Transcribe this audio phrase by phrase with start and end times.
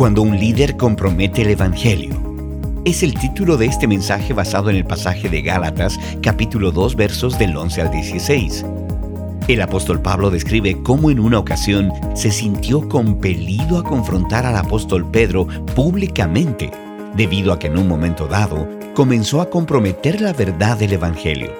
[0.00, 2.14] Cuando un líder compromete el Evangelio.
[2.86, 7.38] Es el título de este mensaje basado en el pasaje de Gálatas, capítulo 2, versos
[7.38, 8.64] del 11 al 16.
[9.46, 15.04] El apóstol Pablo describe cómo en una ocasión se sintió compelido a confrontar al apóstol
[15.10, 15.46] Pedro
[15.76, 16.70] públicamente,
[17.14, 21.52] debido a que en un momento dado comenzó a comprometer la verdad del Evangelio.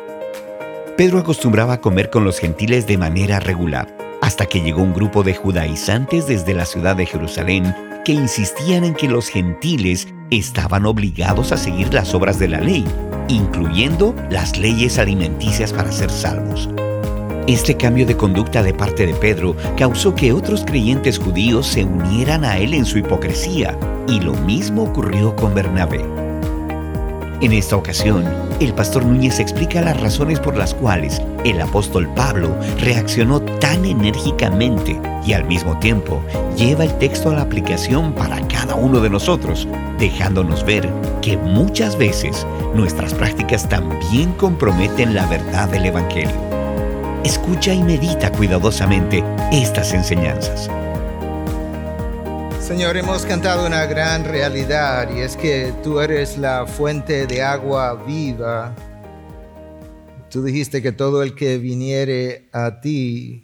[0.96, 5.24] Pedro acostumbraba a comer con los gentiles de manera regular, hasta que llegó un grupo
[5.24, 7.74] de judaizantes desde la ciudad de Jerusalén
[8.10, 12.84] que insistían en que los gentiles estaban obligados a seguir las obras de la ley,
[13.28, 16.68] incluyendo las leyes alimenticias para ser salvos.
[17.46, 22.44] Este cambio de conducta de parte de Pedro causó que otros creyentes judíos se unieran
[22.44, 26.04] a él en su hipocresía, y lo mismo ocurrió con Bernabé.
[27.40, 28.24] En esta ocasión,
[28.60, 35.00] el pastor Núñez explica las razones por las cuales el apóstol Pablo reaccionó tan enérgicamente
[35.24, 36.20] y al mismo tiempo
[36.54, 39.66] lleva el texto a la aplicación para cada uno de nosotros,
[39.98, 40.86] dejándonos ver
[41.22, 46.36] que muchas veces nuestras prácticas también comprometen la verdad del Evangelio.
[47.24, 50.70] Escucha y medita cuidadosamente estas enseñanzas.
[52.70, 58.00] Señor, hemos cantado una gran realidad y es que tú eres la fuente de agua
[58.06, 58.72] viva.
[60.30, 63.42] Tú dijiste que todo el que viniere a ti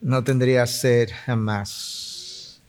[0.00, 2.60] no tendría sed jamás.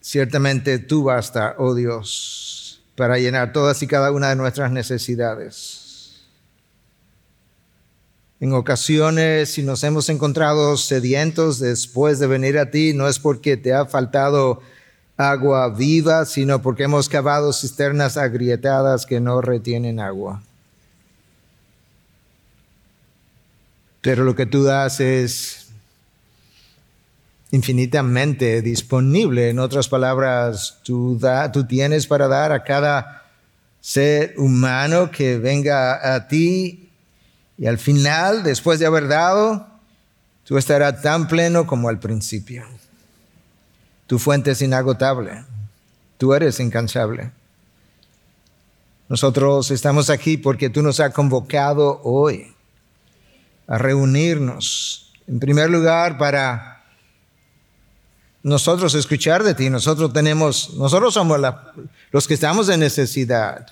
[0.00, 5.77] Ciertamente tú basta, oh Dios, para llenar todas y cada una de nuestras necesidades.
[8.40, 13.56] En ocasiones, si nos hemos encontrado sedientos después de venir a ti, no es porque
[13.56, 14.62] te ha faltado
[15.16, 20.40] agua viva, sino porque hemos cavado cisternas agrietadas que no retienen agua.
[24.00, 25.66] Pero lo que tú das es
[27.50, 29.50] infinitamente disponible.
[29.50, 31.18] En otras palabras, tú,
[31.52, 33.24] tú tienes para dar a cada
[33.80, 36.87] ser humano que venga a ti
[37.58, 39.66] y al final, después de haber dado,
[40.44, 42.64] tú estarás tan pleno como al principio.
[44.06, 45.44] Tu fuente es inagotable.
[46.16, 47.32] Tú eres incansable.
[49.08, 52.54] Nosotros estamos aquí porque tú nos has convocado hoy
[53.66, 55.12] a reunirnos.
[55.26, 56.84] En primer lugar, para
[58.42, 59.68] nosotros escuchar de ti.
[59.68, 61.40] Nosotros tenemos, nosotros somos
[62.12, 63.66] los que estamos en necesidad.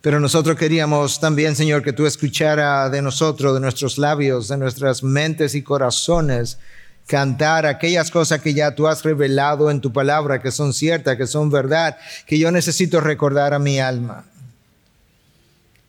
[0.00, 5.02] Pero nosotros queríamos también, Señor, que tú escuchara de nosotros, de nuestros labios, de nuestras
[5.02, 6.58] mentes y corazones,
[7.06, 11.26] cantar aquellas cosas que ya tú has revelado en tu palabra, que son ciertas, que
[11.26, 14.24] son verdad, que yo necesito recordar a mi alma.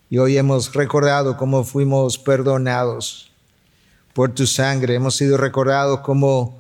[0.10, 3.32] Y hoy hemos recordado cómo fuimos perdonados
[4.14, 6.60] por tu sangre, hemos sido recordados cómo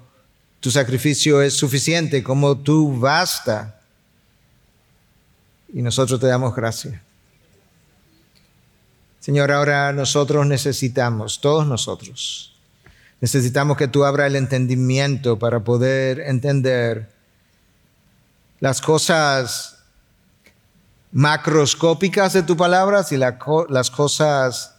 [0.59, 3.79] tu sacrificio es suficiente, como tú basta.
[5.73, 7.08] Y nosotros te damos gracias.
[9.29, 12.51] Señor, ahora nosotros necesitamos, todos nosotros,
[13.21, 17.11] necesitamos que tú abras el entendimiento para poder entender
[18.59, 19.77] las cosas
[21.11, 24.73] macroscópicas de tu palabra y las cosas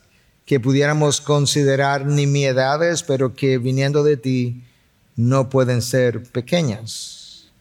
[0.45, 4.65] que pudiéramos considerar nimiedades, pero que viniendo de ti
[5.15, 7.53] no pueden ser pequeñas.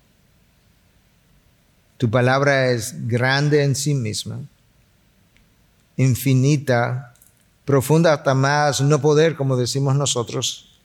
[1.98, 4.40] Tu palabra es grande en sí misma
[6.00, 7.14] infinita,
[7.66, 10.80] profunda hasta más no poder, como decimos nosotros,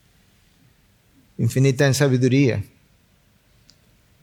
[1.38, 2.64] infinita en sabiduría.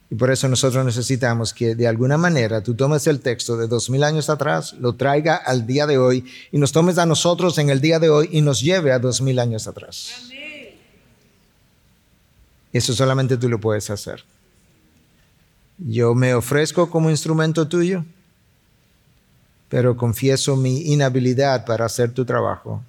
[0.10, 3.90] Y por eso nosotros necesitamos que de alguna manera tú tomes el texto de dos
[3.90, 7.70] mil años atrás, lo traiga al día de hoy y nos tomes a nosotros en
[7.70, 10.30] el día de hoy y nos lleve a dos mil años atrás.
[12.74, 14.26] Eso solamente tú lo puedes hacer.
[15.78, 18.04] Yo me ofrezco como instrumento tuyo
[19.72, 22.84] pero confieso mi inhabilidad para hacer tu trabajo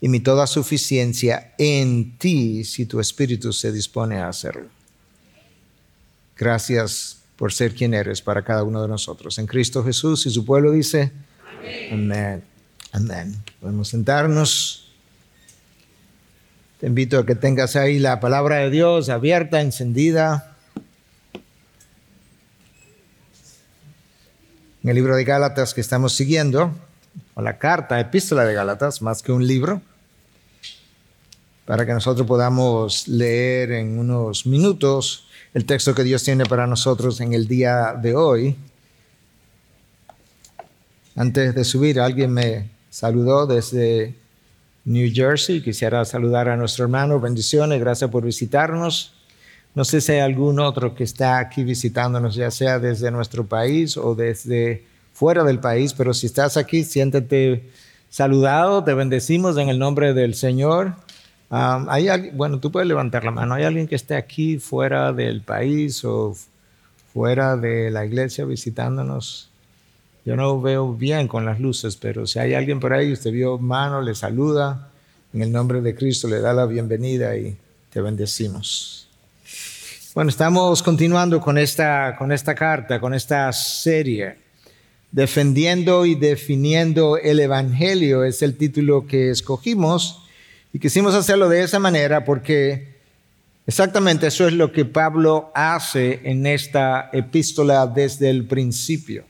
[0.00, 4.66] y mi toda suficiencia en ti si tu espíritu se dispone a hacerlo.
[6.36, 9.38] Gracias por ser quien eres para cada uno de nosotros.
[9.38, 11.12] En Cristo Jesús y su pueblo dice,
[11.92, 12.42] amén.
[12.90, 13.36] Amén.
[13.60, 14.90] Podemos sentarnos.
[16.80, 20.55] Te invito a que tengas ahí la palabra de Dios abierta, encendida.
[24.86, 26.72] En el libro de Gálatas que estamos siguiendo,
[27.34, 29.82] o la carta, epístola de Gálatas, más que un libro,
[31.64, 37.20] para que nosotros podamos leer en unos minutos el texto que Dios tiene para nosotros
[37.20, 38.56] en el día de hoy.
[41.16, 44.14] Antes de subir, alguien me saludó desde
[44.84, 45.62] New Jersey.
[45.62, 47.18] Quisiera saludar a nuestro hermano.
[47.18, 49.15] Bendiciones, gracias por visitarnos.
[49.76, 53.98] No sé si hay algún otro que está aquí visitándonos, ya sea desde nuestro país
[53.98, 57.62] o desde fuera del país, pero si estás aquí, siéntete
[58.08, 60.94] saludado, te bendecimos en el nombre del Señor.
[61.50, 63.52] hay bueno, tú puedes levantar la mano.
[63.52, 66.34] ¿Hay alguien que esté aquí fuera del país o
[67.12, 69.50] fuera de la iglesia visitándonos?
[70.24, 73.58] Yo no veo bien con las luces, pero si hay alguien por ahí, usted vio
[73.58, 74.88] mano, le saluda,
[75.34, 77.58] en el nombre de Cristo le da la bienvenida y
[77.90, 79.05] te bendecimos.
[80.16, 84.38] Bueno, estamos continuando con esta, con esta carta, con esta serie.
[85.12, 90.22] Defendiendo y definiendo el Evangelio es el título que escogimos
[90.72, 92.96] y quisimos hacerlo de esa manera porque
[93.66, 99.26] exactamente eso es lo que Pablo hace en esta epístola desde el principio.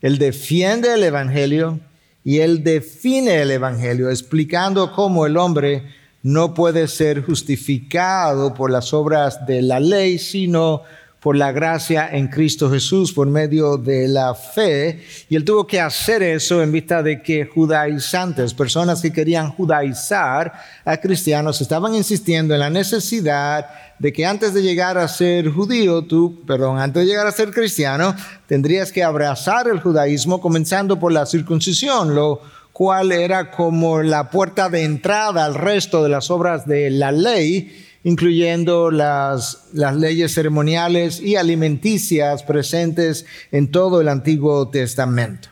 [0.00, 1.80] Él defiende el Evangelio
[2.22, 5.82] y él define el Evangelio, explicando cómo el hombre
[6.26, 10.82] no puede ser justificado por las obras de la ley, sino
[11.20, 15.04] por la gracia en Cristo Jesús por medio de la fe.
[15.28, 20.52] Y él tuvo que hacer eso en vista de que judaizantes, personas que querían judaizar
[20.84, 23.66] a cristianos, estaban insistiendo en la necesidad
[24.00, 27.52] de que antes de llegar a ser judío, tú, perdón, antes de llegar a ser
[27.52, 28.16] cristiano,
[28.48, 32.40] tendrías que abrazar el judaísmo comenzando por la circuncisión, lo
[32.76, 37.86] cual era como la puerta de entrada al resto de las obras de la ley
[38.04, 45.48] incluyendo las, las leyes ceremoniales y alimenticias presentes en todo el Antiguo Testamento.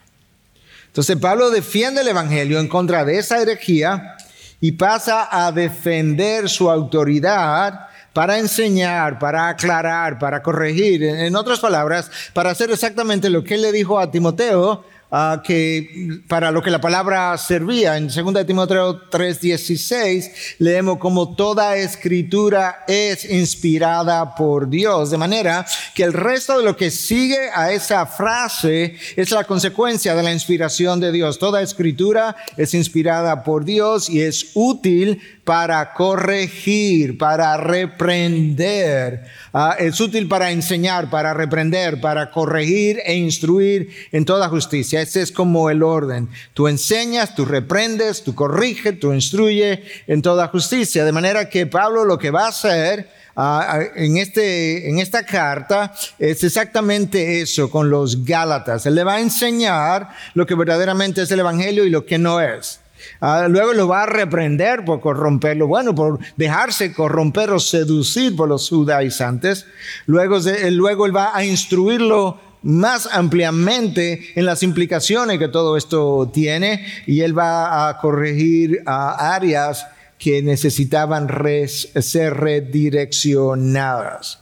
[0.88, 4.16] Entonces Pablo defiende el Evangelio en contra de esa herejía
[4.60, 12.10] y pasa a defender su autoridad para enseñar, para aclarar, para corregir, en otras palabras,
[12.34, 16.70] para hacer exactamente lo que él le dijo a Timoteo Ah, que para lo que
[16.70, 17.96] la palabra servía.
[17.96, 25.64] En 2 Timoteo 3:16 leemos como toda escritura es inspirada por Dios, de manera
[25.94, 30.32] que el resto de lo que sigue a esa frase es la consecuencia de la
[30.32, 31.38] inspiración de Dios.
[31.38, 39.26] Toda escritura es inspirada por Dios y es útil para corregir, para reprender.
[39.56, 45.00] Ah, es útil para enseñar, para reprender, para corregir e instruir en toda justicia.
[45.00, 46.28] Ese es como el orden.
[46.54, 49.78] Tú enseñas, tú reprendes, tú corriges, tú instruyes
[50.08, 51.04] en toda justicia.
[51.04, 55.24] De manera que Pablo lo que va a hacer ah, ah, en, este, en esta
[55.24, 58.86] carta es exactamente eso con los Gálatas.
[58.86, 62.40] Él le va a enseñar lo que verdaderamente es el Evangelio y lo que no
[62.40, 62.80] es.
[63.20, 68.48] Ah, luego lo va a reprender por corromperlo, bueno, por dejarse corromper o seducir por
[68.48, 69.66] los judaizantes.
[70.06, 70.38] Luego,
[70.70, 77.20] luego él va a instruirlo más ampliamente en las implicaciones que todo esto tiene y
[77.20, 79.86] él va a corregir a áreas
[80.18, 81.28] que necesitaban
[81.68, 84.38] ser redireccionadas.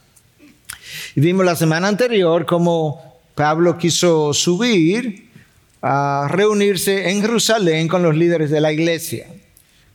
[1.15, 5.32] Y vimos la semana anterior cómo Pablo quiso subir
[5.85, 9.27] a reunirse en Jerusalén con los líderes de la iglesia,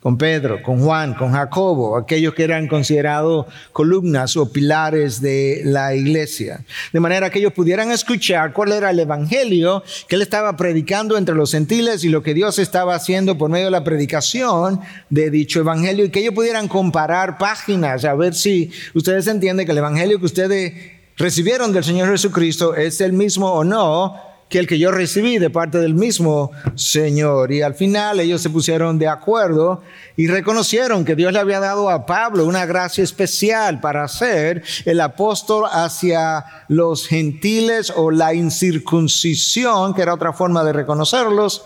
[0.00, 5.94] con Pedro, con Juan, con Jacobo, aquellos que eran considerados columnas o pilares de la
[5.94, 6.62] iglesia,
[6.93, 11.35] de manera que ellos pudieran escuchar cuál era el evangelio que él estaba predicando entre
[11.35, 15.61] los gentiles y lo que Dios estaba haciendo por medio de la predicación de dicho
[15.61, 20.19] evangelio y que ellos pudieran comparar páginas a ver si ustedes entienden que el evangelio
[20.19, 20.74] que ustedes
[21.17, 25.50] recibieron del Señor Jesucristo es el mismo o no que el que yo recibí de
[25.50, 27.52] parte del mismo Señor.
[27.52, 29.82] Y al final ellos se pusieron de acuerdo
[30.17, 35.00] y reconocieron que Dios le había dado a Pablo una gracia especial para ser el
[35.00, 41.64] apóstol hacia los gentiles o la incircuncisión, que era otra forma de reconocerlos.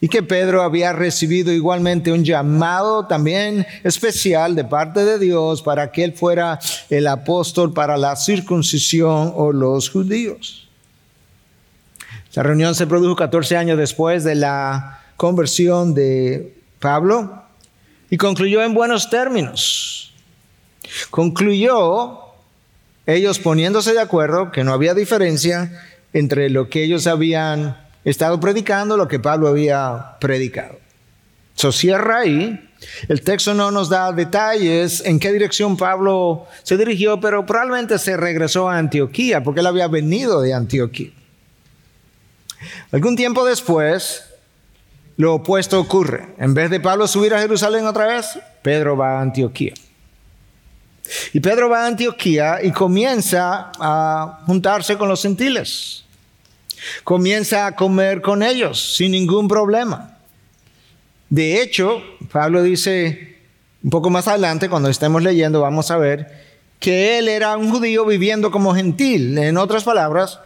[0.00, 5.92] Y que Pedro había recibido igualmente un llamado también especial de parte de Dios para
[5.92, 6.58] que él fuera
[6.90, 10.63] el apóstol para la circuncisión o los judíos.
[12.34, 17.44] La reunión se produjo 14 años después de la conversión de Pablo
[18.10, 20.12] y concluyó en buenos términos.
[21.10, 22.18] Concluyó
[23.06, 25.80] ellos poniéndose de acuerdo que no había diferencia
[26.12, 30.78] entre lo que ellos habían estado predicando, lo que Pablo había predicado.
[31.56, 32.68] Eso cierra ahí.
[33.08, 38.16] El texto no nos da detalles en qué dirección Pablo se dirigió, pero probablemente se
[38.16, 41.12] regresó a Antioquía, porque él había venido de Antioquía.
[42.92, 44.24] Algún tiempo después,
[45.16, 46.34] lo opuesto ocurre.
[46.38, 49.74] En vez de Pablo subir a Jerusalén otra vez, Pedro va a Antioquía.
[51.32, 56.04] Y Pedro va a Antioquía y comienza a juntarse con los gentiles.
[57.02, 60.18] Comienza a comer con ellos sin ningún problema.
[61.28, 63.38] De hecho, Pablo dice
[63.82, 66.42] un poco más adelante, cuando estemos leyendo, vamos a ver
[66.80, 69.36] que él era un judío viviendo como gentil.
[69.36, 70.40] En otras palabras,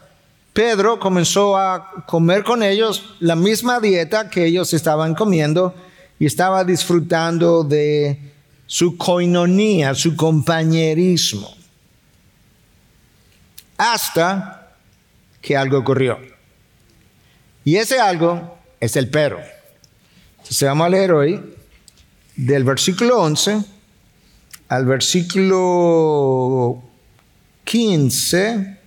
[0.58, 5.72] Pedro comenzó a comer con ellos la misma dieta que ellos estaban comiendo
[6.18, 8.18] y estaba disfrutando de
[8.66, 11.48] su coinonía, su compañerismo.
[13.76, 14.74] Hasta
[15.40, 16.18] que algo ocurrió.
[17.64, 19.38] Y ese algo es el pero.
[20.38, 21.40] Entonces vamos a leer hoy
[22.34, 23.62] del versículo 11
[24.66, 26.82] al versículo
[27.62, 28.77] 15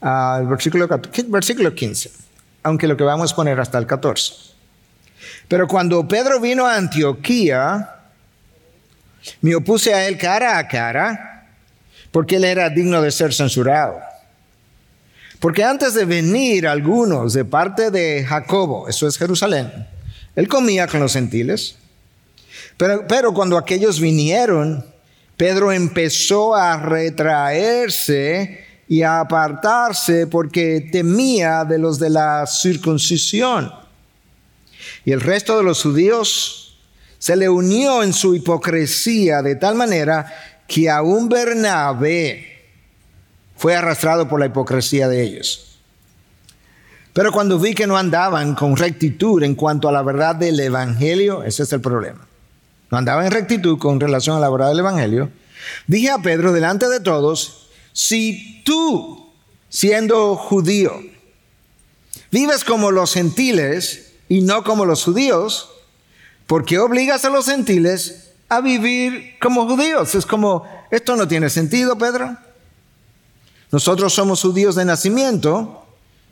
[0.00, 0.88] al versículo,
[1.28, 2.10] versículo 15,
[2.62, 4.32] aunque lo que vamos a poner hasta el 14.
[5.48, 7.96] Pero cuando Pedro vino a Antioquía,
[9.40, 11.48] me opuse a él cara a cara,
[12.10, 13.98] porque él era digno de ser censurado.
[15.40, 19.86] Porque antes de venir algunos de parte de Jacobo, eso es Jerusalén,
[20.34, 21.76] él comía con los gentiles.
[22.76, 24.84] Pero, pero cuando aquellos vinieron,
[25.36, 33.72] Pedro empezó a retraerse y a apartarse porque temía de los de la circuncisión.
[35.04, 36.78] Y el resto de los judíos
[37.18, 40.32] se le unió en su hipocresía de tal manera
[40.68, 42.56] que aún Bernabé
[43.56, 45.78] fue arrastrado por la hipocresía de ellos.
[47.12, 51.42] Pero cuando vi que no andaban con rectitud en cuanto a la verdad del Evangelio,
[51.44, 52.26] ese es el problema.
[52.90, 55.30] No andaban en rectitud con relación a la verdad del Evangelio.
[55.86, 57.65] Dije a Pedro delante de todos,
[57.96, 59.32] si tú,
[59.70, 61.00] siendo judío,
[62.30, 65.70] vives como los gentiles y no como los judíos,
[66.46, 70.14] ¿por qué obligas a los gentiles a vivir como judíos?
[70.14, 72.36] Es como, esto no tiene sentido, Pedro.
[73.72, 75.86] Nosotros somos judíos de nacimiento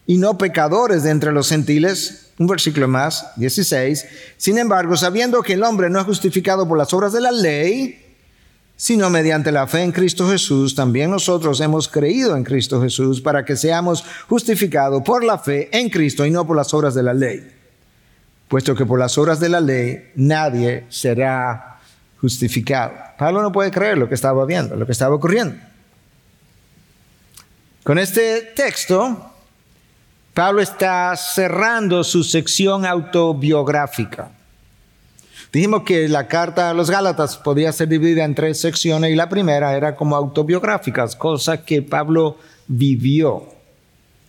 [0.07, 2.27] y no pecadores de entre los gentiles.
[2.39, 4.05] Un versículo más, 16.
[4.37, 8.04] Sin embargo, sabiendo que el hombre no es justificado por las obras de la ley,
[8.77, 13.45] sino mediante la fe en Cristo Jesús, también nosotros hemos creído en Cristo Jesús para
[13.45, 17.15] que seamos justificados por la fe en Cristo y no por las obras de la
[17.15, 17.51] ley,
[18.49, 21.79] puesto que por las obras de la ley nadie será
[22.21, 22.93] justificado.
[23.19, 25.57] Pablo no puede creer lo que estaba viendo, lo que estaba ocurriendo.
[27.85, 29.31] Con este texto,
[30.33, 34.31] Pablo está cerrando su sección autobiográfica.
[35.55, 39.29] Dijimos que la carta a los Gálatas podía ser dividida en tres secciones y la
[39.29, 43.45] primera era como autobiográficas, cosas que Pablo vivió.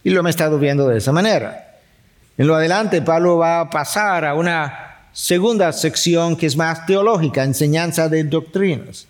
[0.03, 1.79] Y lo hemos estado viendo de esa manera.
[2.37, 7.43] En lo adelante, Pablo va a pasar a una segunda sección que es más teológica,
[7.43, 9.07] enseñanza de doctrinas.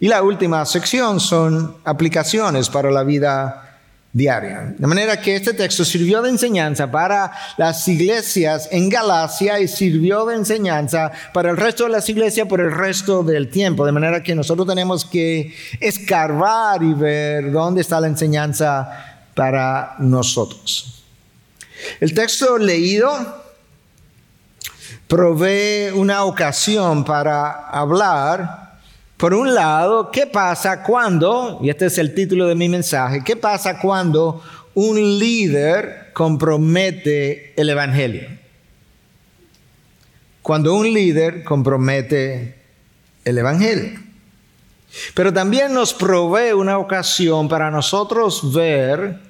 [0.00, 3.73] Y la última sección son aplicaciones para la vida
[4.14, 4.72] diaria.
[4.78, 10.24] De manera que este texto sirvió de enseñanza para las iglesias en Galacia y sirvió
[10.24, 13.84] de enseñanza para el resto de las iglesias por el resto del tiempo.
[13.84, 18.88] De manera que nosotros tenemos que escarbar y ver dónde está la enseñanza
[19.34, 21.02] para nosotros.
[21.98, 23.42] El texto leído
[25.08, 28.63] provee una ocasión para hablar
[29.24, 33.36] por un lado, ¿qué pasa cuando, y este es el título de mi mensaje, qué
[33.36, 34.42] pasa cuando
[34.74, 38.28] un líder compromete el Evangelio?
[40.42, 42.58] Cuando un líder compromete
[43.24, 43.98] el Evangelio.
[45.14, 49.20] Pero también nos provee una ocasión para nosotros ver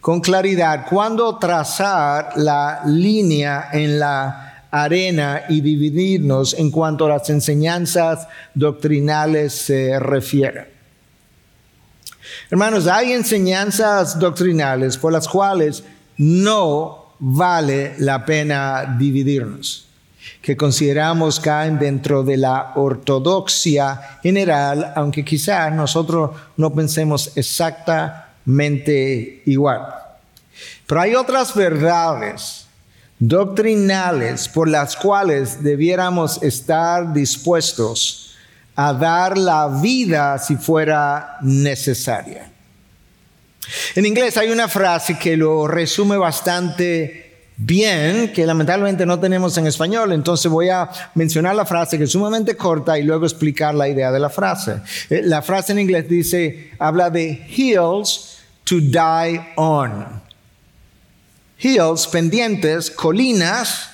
[0.00, 7.30] con claridad cuándo trazar la línea en la arena y dividirnos en cuanto a las
[7.30, 10.66] enseñanzas doctrinales se refieren.
[12.50, 15.84] Hermanos, hay enseñanzas doctrinales por las cuales
[16.16, 19.88] no vale la pena dividirnos,
[20.40, 29.82] que consideramos caen dentro de la ortodoxia general, aunque quizás nosotros no pensemos exactamente igual.
[30.86, 32.61] Pero hay otras verdades
[33.28, 38.34] doctrinales por las cuales debiéramos estar dispuestos
[38.74, 42.50] a dar la vida si fuera necesaria.
[43.94, 49.68] En inglés hay una frase que lo resume bastante bien, que lamentablemente no tenemos en
[49.68, 53.88] español, entonces voy a mencionar la frase que es sumamente corta y luego explicar la
[53.88, 54.80] idea de la frase.
[55.08, 60.22] Eh, la frase en inglés dice, habla de hills to die on
[61.62, 63.90] hills, pendientes, colinas,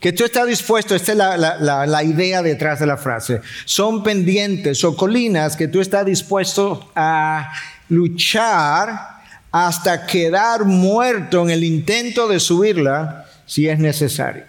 [0.00, 4.96] que tú estás dispuesto, esta es la, idea detrás de la frase, son pendientes o
[4.96, 7.52] colinas que tú estás dispuesto a
[7.88, 9.18] luchar
[9.50, 14.44] hasta quedar muerto en el intento de subirla si es necesario.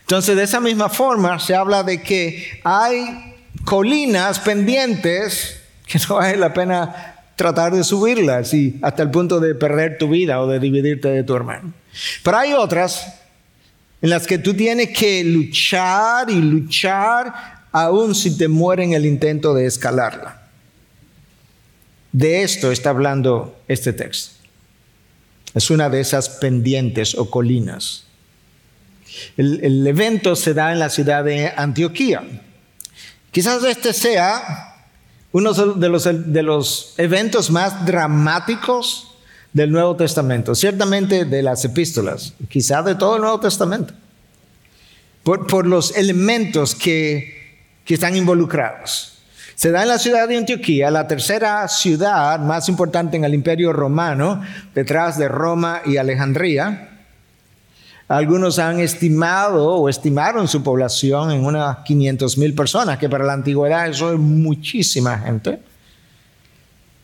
[0.00, 6.36] Entonces, de esa misma forma, se habla de que hay colinas pendientes que no vale
[6.36, 7.11] la pena
[7.42, 11.24] tratar de subirlas y hasta el punto de perder tu vida o de dividirte de
[11.24, 11.72] tu hermano.
[12.22, 13.04] Pero hay otras
[14.00, 19.04] en las que tú tienes que luchar y luchar aún si te muere en el
[19.04, 20.40] intento de escalarla.
[22.12, 24.36] De esto está hablando este texto.
[25.52, 28.04] Es una de esas pendientes o colinas.
[29.36, 32.22] El, evento se da en la ciudad de Antioquía.
[33.32, 34.71] Quizás este sea
[35.32, 39.14] uno de los, de los eventos más dramáticos
[39.52, 43.94] del Nuevo Testamento, ciertamente de las epístolas, quizás de todo el Nuevo Testamento,
[45.22, 49.08] por, por los elementos que, que están involucrados.
[49.54, 53.72] Se da en la ciudad de Antioquía, la tercera ciudad más importante en el imperio
[53.72, 54.42] romano,
[54.74, 56.91] detrás de Roma y Alejandría.
[58.08, 63.32] Algunos han estimado o estimaron su población en unas 500 mil personas, que para la
[63.32, 65.60] antigüedad eso es muchísima gente.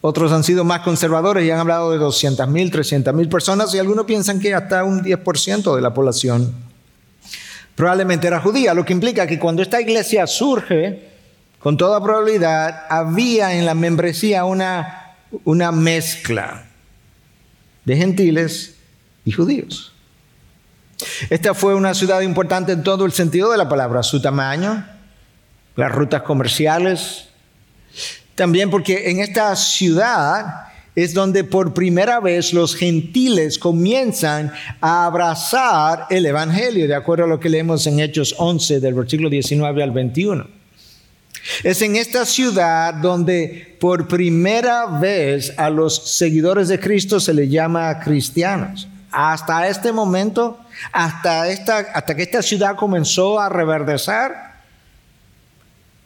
[0.01, 3.79] Otros han sido más conservadores y han hablado de 200 mil, 300 mil personas y
[3.79, 6.55] algunos piensan que hasta un 10% de la población
[7.75, 11.09] probablemente era judía, lo que implica que cuando esta iglesia surge,
[11.59, 15.15] con toda probabilidad había en la membresía una,
[15.45, 16.65] una mezcla
[17.85, 18.75] de gentiles
[19.25, 19.93] y judíos.
[21.31, 24.85] Esta fue una ciudad importante en todo el sentido de la palabra, su tamaño,
[25.77, 27.29] las rutas comerciales,
[28.35, 36.07] también porque en esta ciudad es donde por primera vez los gentiles comienzan a abrazar
[36.11, 39.93] el Evangelio, de acuerdo a lo que leemos en Hechos 11 del versículo 19 al
[39.93, 40.49] 21.
[41.63, 47.49] Es en esta ciudad donde por primera vez a los seguidores de Cristo se les
[47.49, 48.89] llama cristianos.
[49.11, 50.59] Hasta este momento,
[50.93, 54.33] hasta, esta, hasta que esta ciudad comenzó a reverdecer,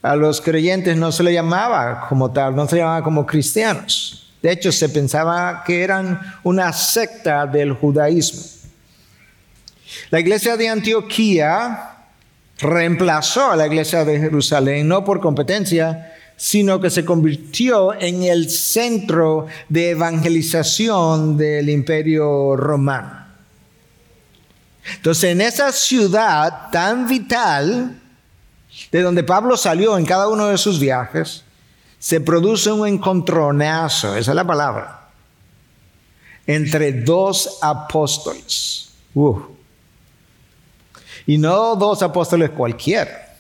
[0.03, 4.33] a los creyentes no se le llamaba como tal, no se llamaba como cristianos.
[4.43, 8.43] De hecho, se pensaba que eran una secta del judaísmo.
[10.11, 11.91] La iglesia de Antioquía
[12.59, 16.12] reemplazó a la iglesia de Jerusalén, no por competencia,
[16.43, 23.29] sino que se convirtió en el centro de evangelización del imperio romano.
[24.97, 27.97] Entonces, en esa ciudad tan vital,
[28.91, 31.45] de donde Pablo salió en cada uno de sus viajes,
[32.01, 35.11] se produce un encontronazo, esa es la palabra,
[36.45, 38.91] entre dos apóstoles.
[41.25, 43.32] Y no dos apóstoles cualquiera.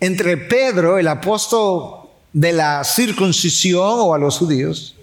[0.00, 4.94] Entre Pedro, el apóstol de la circuncisión o a los judíos,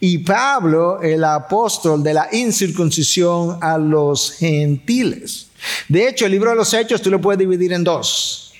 [0.00, 5.48] y Pablo, el apóstol de la incircuncisión a los gentiles.
[5.88, 8.52] De hecho, el libro de los Hechos tú lo puedes dividir en dos.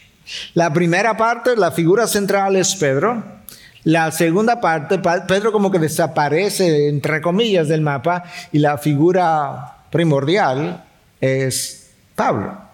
[0.55, 3.23] La primera parte, la figura central es Pedro.
[3.85, 10.85] La segunda parte, Pedro como que desaparece, entre comillas, del mapa y la figura primordial
[11.21, 12.68] es Pablo.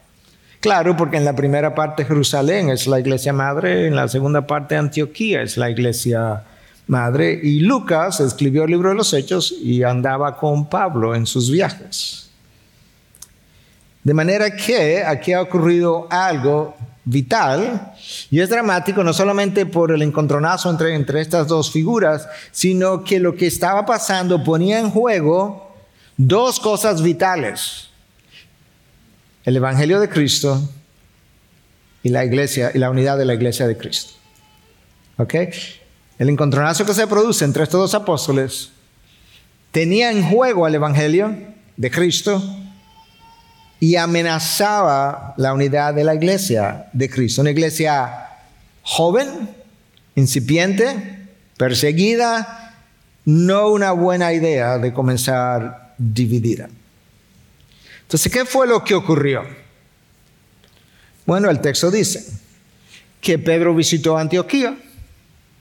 [0.65, 4.75] Claro, porque en la primera parte Jerusalén es la iglesia madre, en la segunda parte
[4.75, 6.43] Antioquía es la iglesia
[6.87, 11.51] madre, y Lucas escribió el libro de los Hechos y andaba con Pablo en sus
[11.51, 12.31] viajes.
[14.05, 16.75] De manera que aquí ha ocurrido algo
[17.05, 17.93] vital
[18.31, 23.21] y es dramático no solamente por el encontronazo entre, entre estas dos figuras, sino que
[23.21, 25.75] lo que estaba pasando ponía en juego
[26.17, 27.91] dos cosas vitales
[29.45, 30.61] el Evangelio de Cristo
[32.03, 34.15] y la iglesia y la unidad de la iglesia de Cristo.
[35.17, 35.35] ¿Ok?
[36.19, 38.71] El encontronazo que se produce entre estos dos apóstoles
[39.71, 41.37] tenía en juego al Evangelio
[41.77, 42.43] de Cristo
[43.81, 47.43] y amenazaba la unidad de la iglesia de Cristo.
[47.43, 48.29] Una iglesia
[48.83, 49.51] joven,
[50.15, 51.27] incipiente,
[51.57, 52.77] perseguida,
[53.25, 56.69] no una buena idea de comenzar dividida.
[58.15, 59.43] Entonces, ¿qué fue lo que ocurrió?
[61.27, 62.25] Bueno, el texto dice
[63.21, 64.79] que Pedro visitó Antioquía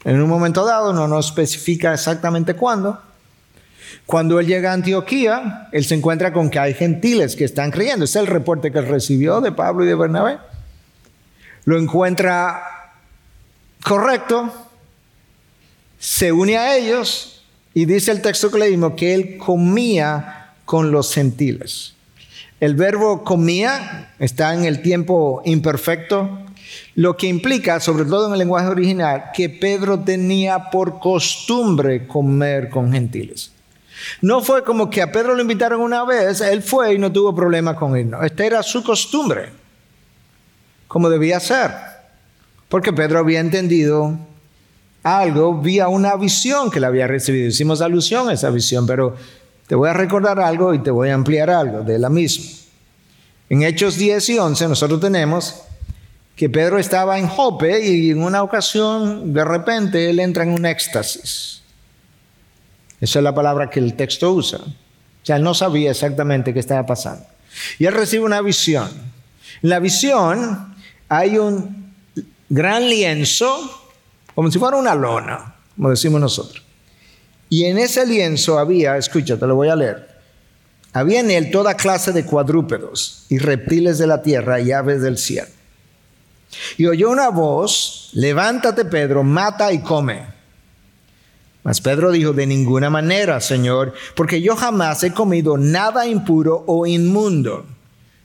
[0.03, 3.01] en un momento dado, no nos especifica exactamente cuándo.
[4.05, 8.05] Cuando él llega a Antioquía, él se encuentra con que hay gentiles que están creyendo.
[8.05, 10.37] Es el reporte que él recibió de Pablo y de Bernabé.
[11.65, 12.61] Lo encuentra
[13.83, 14.53] correcto,
[15.97, 21.15] se une a ellos y dice el texto que leímos que él comía con los
[21.15, 21.93] gentiles.
[22.63, 26.30] El verbo comía está en el tiempo imperfecto,
[26.95, 32.69] lo que implica, sobre todo en el lenguaje original, que Pedro tenía por costumbre comer
[32.69, 33.52] con gentiles.
[34.21, 37.36] No fue como que a Pedro lo invitaron una vez, él fue y no tuvo
[37.36, 38.12] problema con él.
[38.23, 39.49] Esta era su costumbre,
[40.88, 41.69] como debía ser.
[42.69, 44.17] Porque Pedro había entendido
[45.04, 47.49] algo vía una visión que le había recibido.
[47.49, 49.17] Hicimos alusión a esa visión, pero
[49.67, 52.45] te voy a recordar algo y te voy a ampliar algo de la misma.
[53.49, 55.63] En Hechos 10 y 11 nosotros tenemos
[56.36, 60.65] que Pedro estaba en Jope y en una ocasión de repente él entra en un
[60.65, 61.62] éxtasis.
[62.99, 64.60] Esa es la palabra que el texto usa.
[64.60, 67.26] O sea, él no sabía exactamente qué estaba pasando.
[67.78, 68.89] Y él recibe una visión.
[69.62, 70.76] En la visión
[71.10, 71.93] hay un
[72.49, 73.89] gran lienzo,
[74.34, 76.62] como si fuera una lona, como decimos nosotros.
[77.53, 80.09] Y en ese lienzo había, escucha, te lo voy a leer,
[80.91, 85.19] había en él toda clase de cuadrúpedos y reptiles de la tierra y aves del
[85.19, 85.49] cielo.
[86.79, 90.25] Y oyó una voz, levántate Pedro, mata y come.
[91.61, 96.87] Mas Pedro dijo, de ninguna manera, Señor, porque yo jamás he comido nada impuro o
[96.87, 97.67] inmundo.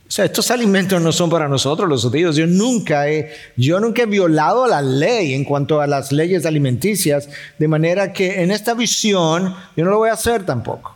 [0.09, 2.35] O sea, estos alimentos no son para nosotros los judíos.
[2.35, 7.29] Yo nunca he, yo nunca he violado la ley en cuanto a las leyes alimenticias,
[7.59, 10.95] de manera que en esta visión yo no lo voy a hacer tampoco.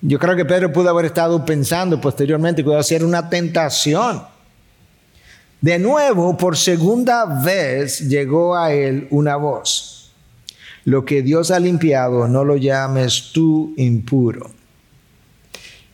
[0.00, 4.22] Yo creo que Pedro pudo haber estado pensando posteriormente que iba a ser una tentación.
[5.60, 10.12] De nuevo, por segunda vez llegó a él una voz.
[10.84, 14.52] Lo que Dios ha limpiado, no lo llames tú impuro.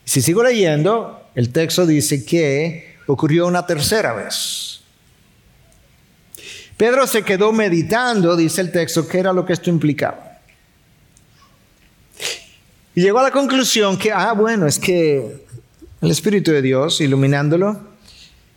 [0.04, 4.80] Si sigo leyendo, el texto dice que ocurrió una tercera vez.
[6.76, 10.40] Pedro se quedó meditando, dice el texto, qué era lo que esto implicaba.
[12.94, 15.44] Y llegó a la conclusión que, ah, bueno, es que
[16.00, 17.80] el Espíritu de Dios, iluminándolo,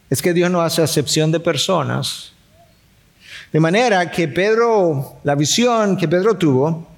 [0.10, 2.32] es que Dios no hace acepción de personas.
[3.52, 6.89] De manera que Pedro, la visión que Pedro tuvo,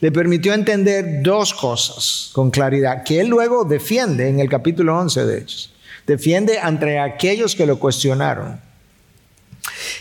[0.00, 5.24] le permitió entender dos cosas con claridad, que él luego defiende en el capítulo 11
[5.24, 5.72] de Hechos.
[6.06, 8.60] Defiende entre aquellos que lo cuestionaron.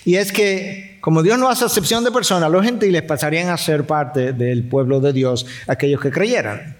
[0.03, 3.86] Y es que, como Dios no hace acepción de personas, los gentiles pasarían a ser
[3.86, 6.77] parte del pueblo de Dios, aquellos que creyeran.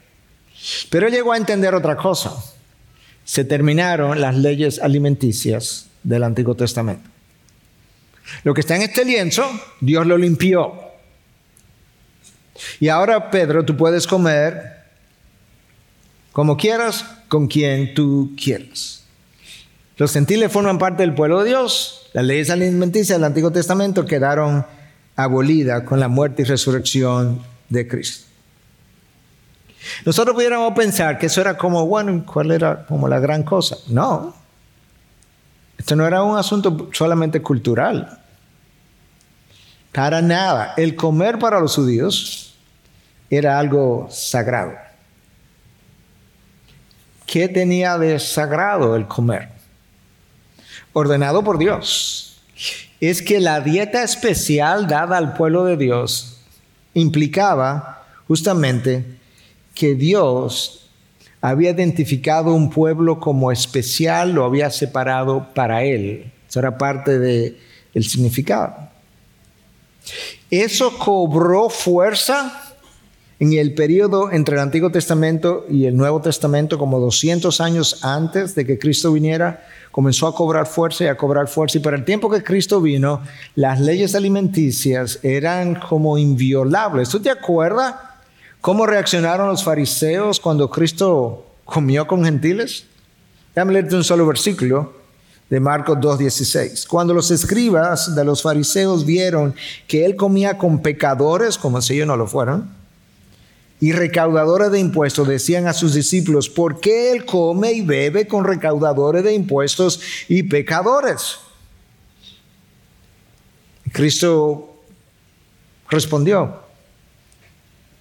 [0.89, 2.34] Pero llegó a entender otra cosa
[3.26, 7.10] se terminaron las leyes alimenticias del Antiguo Testamento.
[8.43, 9.43] Lo que está en este lienzo,
[9.80, 10.83] Dios lo limpió.
[12.80, 14.84] Y ahora, Pedro, tú puedes comer
[16.32, 19.04] como quieras, con quien tú quieras.
[19.98, 22.10] Los gentiles forman parte del pueblo de Dios.
[22.13, 24.66] Las leyes alimenticias del Antiguo Testamento quedaron
[25.16, 28.26] abolidas con la muerte y resurrección de Cristo.
[30.06, 33.78] Nosotros pudiéramos pensar que eso era como, bueno, ¿cuál era como la gran cosa?
[33.88, 34.36] No.
[35.78, 38.23] Esto no era un asunto solamente cultural.
[39.94, 40.74] Para nada.
[40.76, 42.56] El comer para los judíos
[43.30, 44.74] era algo sagrado.
[47.26, 49.50] ¿Qué tenía de sagrado el comer?
[50.94, 52.42] Ordenado por Dios.
[53.00, 56.42] Es que la dieta especial dada al pueblo de Dios
[56.94, 59.06] implicaba justamente
[59.76, 60.90] que Dios
[61.42, 66.32] había identificado un pueblo como especial, lo había separado para él.
[66.48, 67.60] Eso era parte del
[67.94, 68.93] el significado.
[70.50, 72.74] Eso cobró fuerza
[73.39, 78.56] en el periodo entre el Antiguo Testamento y el Nuevo Testamento, como 200 años antes
[78.56, 81.78] de que Cristo viniera, comenzó a cobrar fuerza y a cobrar fuerza.
[81.78, 83.22] Y para el tiempo que Cristo vino,
[83.56, 87.10] las leyes alimenticias eran como inviolables.
[87.10, 87.96] ¿Tú te acuerdas?
[88.62, 92.86] ¿Cómo reaccionaron los fariseos cuando Cristo comió con gentiles?
[93.54, 95.03] Déjame leerte un solo versículo
[95.54, 96.88] de Marcos 2.16.
[96.88, 99.54] Cuando los escribas de los fariseos vieron
[99.88, 102.76] que él comía con pecadores, como si ellos no lo fueran,
[103.80, 108.46] y recaudadores de impuestos, decían a sus discípulos, ¿por qué él come y bebe con
[108.46, 111.38] recaudadores de impuestos y pecadores?
[113.92, 114.82] Cristo
[115.88, 116.62] respondió,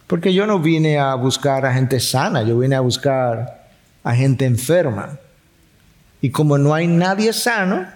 [0.07, 3.69] porque yo no vine a buscar a gente sana, yo vine a buscar
[4.03, 5.19] a gente enferma.
[6.23, 7.87] Y como no hay nadie sano,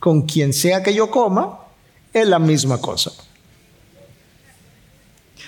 [0.00, 1.60] con quien sea que yo coma,
[2.12, 3.12] es la misma cosa.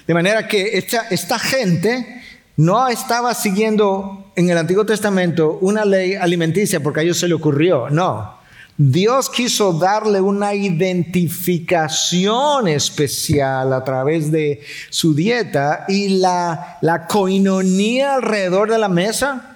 [0.06, 2.22] De manera que esta, gente
[2.56, 7.32] no estaba siguiendo en el Antiguo Testamento una ley alimenticia porque a ellos se le
[7.34, 8.38] ocurrió, no.
[8.76, 18.14] Dios quiso darle una identificación especial a través de su dieta y la, la coinonía
[18.14, 19.49] alrededor de la mesa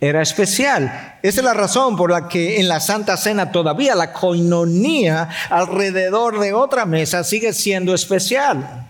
[0.00, 1.18] era especial.
[1.22, 6.40] Esa es la razón por la que en la Santa Cena todavía la coinonía alrededor
[6.40, 8.86] de otra mesa sigue siendo especial.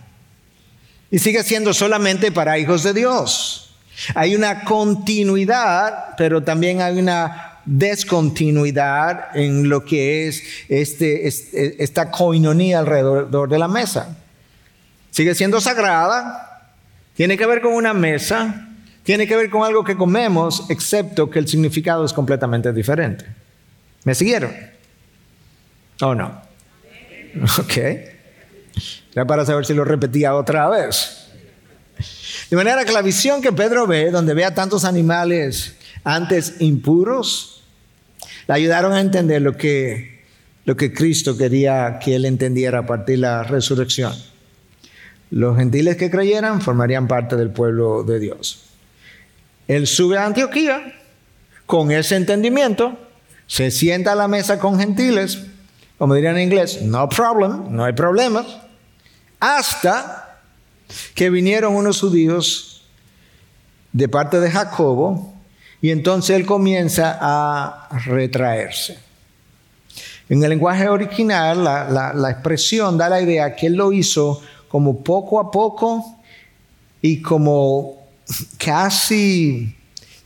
[1.10, 3.74] Y sigue siendo solamente para hijos de Dios.
[4.14, 11.26] Hay una continuidad, pero también hay una descontinuidad en lo que es este,
[11.82, 14.16] esta coinonía alrededor de la mesa.
[15.10, 16.72] Sigue siendo sagrada,
[17.14, 18.69] tiene que ver con una mesa,
[19.10, 23.26] tiene que ver con algo que comemos, excepto que el significado es completamente diferente.
[24.04, 24.52] ¿Me siguieron?
[26.00, 26.40] ¿O no?
[27.58, 27.74] Ok.
[29.12, 31.26] Ya para saber si lo repetía otra vez.
[32.50, 37.64] De manera que la visión que Pedro ve, donde ve a tantos animales antes impuros,
[38.46, 40.22] le ayudaron a entender lo que,
[40.66, 44.14] lo que Cristo quería que él entendiera a partir de la resurrección.
[45.30, 48.69] Los gentiles que creyeran formarían parte del pueblo de Dios.
[49.70, 50.92] Él sube a Antioquía
[51.64, 52.98] con ese entendimiento,
[53.46, 55.38] se sienta a la mesa con gentiles,
[55.96, 58.46] como dirían en inglés, no problem, no hay problemas,
[59.38, 60.40] hasta
[61.14, 62.82] que vinieron unos judíos
[63.92, 65.34] de parte de Jacobo
[65.80, 68.98] y entonces él comienza a retraerse.
[70.28, 75.04] En el lenguaje original, la, la, expresión da la idea que él lo hizo como
[75.04, 76.20] poco a poco
[77.00, 77.99] y como
[78.58, 79.76] casi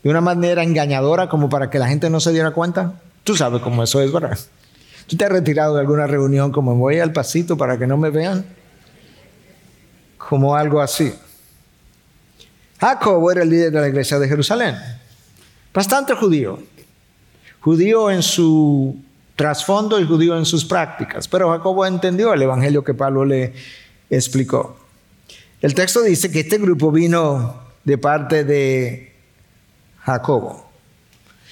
[0.02, 3.00] de una manera engañadora, como para que la gente no se diera cuenta.
[3.22, 4.38] Tú sabes cómo eso es, ¿verdad?
[5.06, 8.10] Tú te has retirado de alguna reunión como voy al pasito para que no me
[8.10, 8.44] vean.
[10.18, 11.14] Como algo así.
[12.80, 14.76] Jacobo era el líder de la iglesia de Jerusalén
[15.74, 16.58] bastante judío.
[17.60, 18.96] Judío en su
[19.36, 21.26] trasfondo y judío en sus prácticas.
[21.26, 23.52] Pero Jacobo entendió el evangelio que Pablo le
[24.08, 24.78] explicó.
[25.60, 29.12] El texto dice que este grupo vino de parte de
[30.00, 30.70] Jacobo.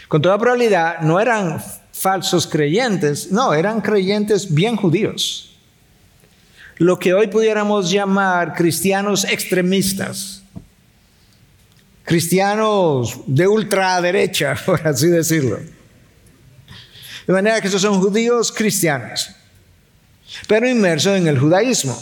[0.09, 5.57] Con toda probabilidad no eran falsos creyentes, no, eran creyentes bien judíos.
[6.79, 10.42] Lo que hoy pudiéramos llamar cristianos extremistas
[12.05, 15.59] cristianos de ultraderecha, por así decirlo.
[17.27, 19.31] De manera que esos son judíos cristianos,
[20.49, 22.01] pero inmersos en el judaísmo.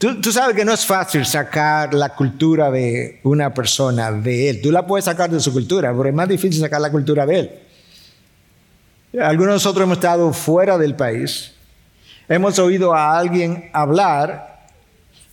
[0.00, 4.62] Tú, sabes que no es fácil sacar la cultura de una persona de él.
[4.62, 7.38] Tú la puedes sacar de su cultura, pero es más difícil sacar la cultura de
[7.38, 7.50] él.
[9.20, 11.52] Algunos de nosotros hemos estado fuera del país.
[12.30, 14.68] Hemos oído a alguien hablar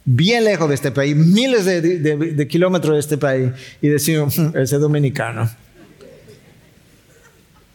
[0.03, 3.51] bien lejos de este país, miles de, kilómetros de este país,
[3.81, 5.49] y decimos, mm, ese es dominicano.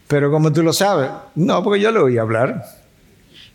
[0.07, 2.82] Pero como tú lo sabes, no, porque yo lo oí hablar.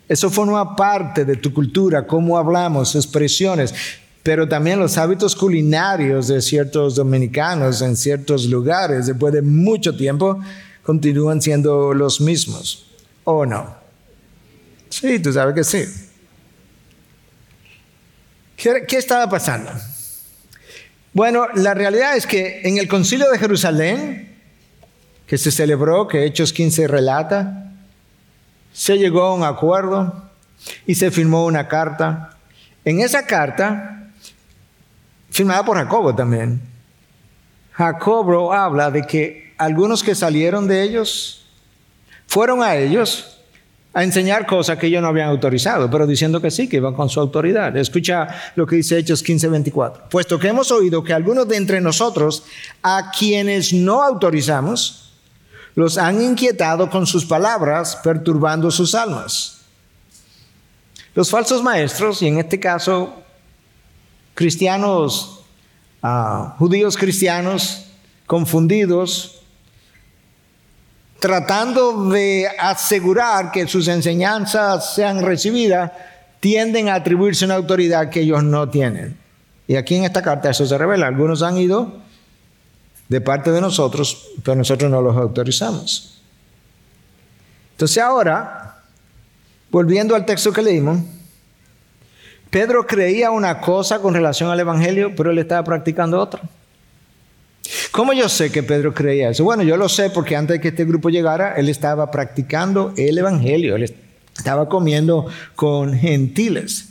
[0.09, 3.75] Eso forma parte de tu cultura, cómo hablamos, expresiones,
[4.23, 10.39] pero también los hábitos culinarios de ciertos dominicanos en ciertos lugares, después de mucho tiempo,
[10.81, 12.87] continúan siendo los mismos.
[13.23, 13.77] ¿O no?
[14.89, 15.85] Sí, tú sabes que sí.
[18.57, 19.71] ¿Qué, estaba pasando?
[21.13, 24.35] Bueno, la realidad es que en el concilio de Jerusalén,
[25.27, 27.68] que se celebró, que Hechos 15 relata,
[28.79, 30.13] se llegó a un acuerdo
[30.87, 32.37] y se firmó una carta.
[32.85, 34.07] En esa carta,
[35.29, 36.61] firmada por Jacobo también,
[37.73, 41.45] Jacobo habla de que algunos que salieron de ellos
[42.25, 43.41] fueron a ellos
[43.93, 47.09] a enseñar cosas que ellos no habían autorizado, pero diciendo que sí, que iban con
[47.09, 47.75] su autoridad.
[47.75, 50.07] Escucha lo que dice Hechos 15:24.
[50.09, 52.45] Puesto que hemos oído que algunos de entre nosotros,
[52.81, 55.08] a quienes no autorizamos,
[55.79, 59.61] los han inquietado con sus palabras, perturbando sus almas.
[61.15, 63.13] Los falsos maestros, y en este caso
[64.33, 65.45] cristianos,
[66.03, 67.85] ah, judíos cristianos,
[68.27, 69.41] confundidos,
[71.21, 75.93] tratando de asegurar que sus enseñanzas sean recibidas,
[76.41, 79.17] tienden a atribuirse una autoridad que ellos no tienen.
[79.65, 81.07] Y aquí en esta carta eso se revela.
[81.07, 82.01] Algunos han ido
[83.09, 86.21] de parte de nosotros, pero nosotros no los autorizamos.
[87.71, 88.81] Entonces ahora,
[89.69, 90.99] volviendo al texto que leímos,
[92.49, 96.41] Pedro creía una cosa con relación al Evangelio, pero él estaba practicando otra.
[97.91, 99.43] ¿Cómo yo sé que Pedro creía eso?
[99.43, 103.17] Bueno, yo lo sé porque antes de que este grupo llegara, él estaba practicando el
[103.17, 103.95] Evangelio, él
[104.35, 106.89] estaba comiendo con gentiles.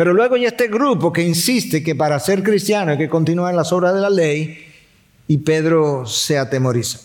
[0.00, 3.70] Pero luego hay este grupo que insiste que para ser cristiano hay que continuar las
[3.70, 4.56] obras de la ley
[5.28, 7.00] y Pedro se atemoriza.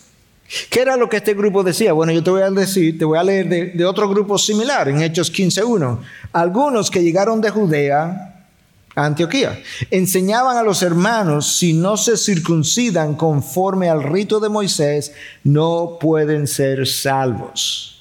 [0.70, 1.92] ¿Qué era lo que este grupo decía?
[1.92, 4.88] Bueno, yo te voy a decir, te voy a leer de, de otro grupo similar
[4.88, 5.98] en Hechos 15.1.
[6.32, 8.46] Algunos que llegaron de Judea
[8.94, 9.60] Antioquía.
[9.90, 15.12] Enseñaban a los hermanos, si no se circuncidan conforme al rito de Moisés,
[15.44, 17.95] no pueden ser salvos.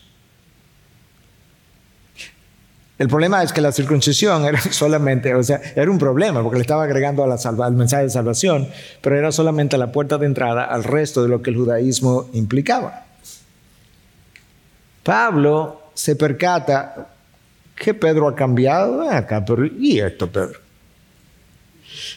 [2.97, 6.61] El problema es que la circuncisión era solamente, o sea, era un problema porque le
[6.61, 8.69] estaba agregando al mensaje de salvación,
[9.01, 13.05] pero era solamente la puerta de entrada al resto de lo que el judaísmo implicaba.
[15.03, 17.09] Pablo se percata
[17.75, 19.07] que Pedro ha cambiado.
[19.09, 20.59] acá, pero ¿y esto, Pedro?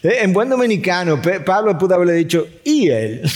[0.03, 3.23] Eh, en buen dominicano, Pablo pudo haberle dicho, ¿y él?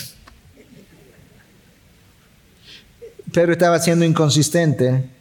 [3.33, 5.12] Pedro estaba siendo inconsistente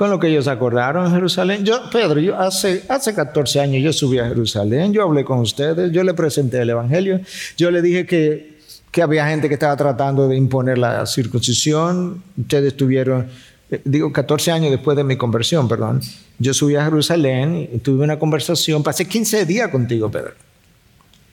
[0.00, 1.62] con lo que ellos acordaron en Jerusalén.
[1.62, 5.92] Yo, Pedro, yo hace, hace 14 años yo subí a Jerusalén, yo hablé con ustedes,
[5.92, 7.20] yo le presenté el Evangelio,
[7.58, 8.56] yo le dije que,
[8.90, 13.28] que había gente que estaba tratando de imponer la circuncisión, ustedes tuvieron,
[13.70, 16.00] eh, digo, 14 años después de mi conversión, perdón,
[16.38, 20.32] yo subí a Jerusalén y tuve una conversación, pasé 15 días contigo, Pedro.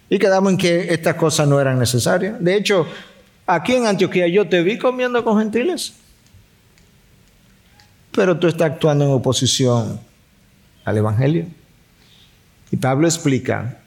[0.10, 2.36] Y quedamos en que estas cosas no eran necesarias.
[2.42, 2.86] De hecho,
[3.46, 5.94] aquí en Antioquía yo te vi comiendo con gentiles
[8.18, 10.00] pero tú estás actuando en oposición
[10.84, 11.46] al Evangelio.
[12.72, 13.78] Y Pablo explica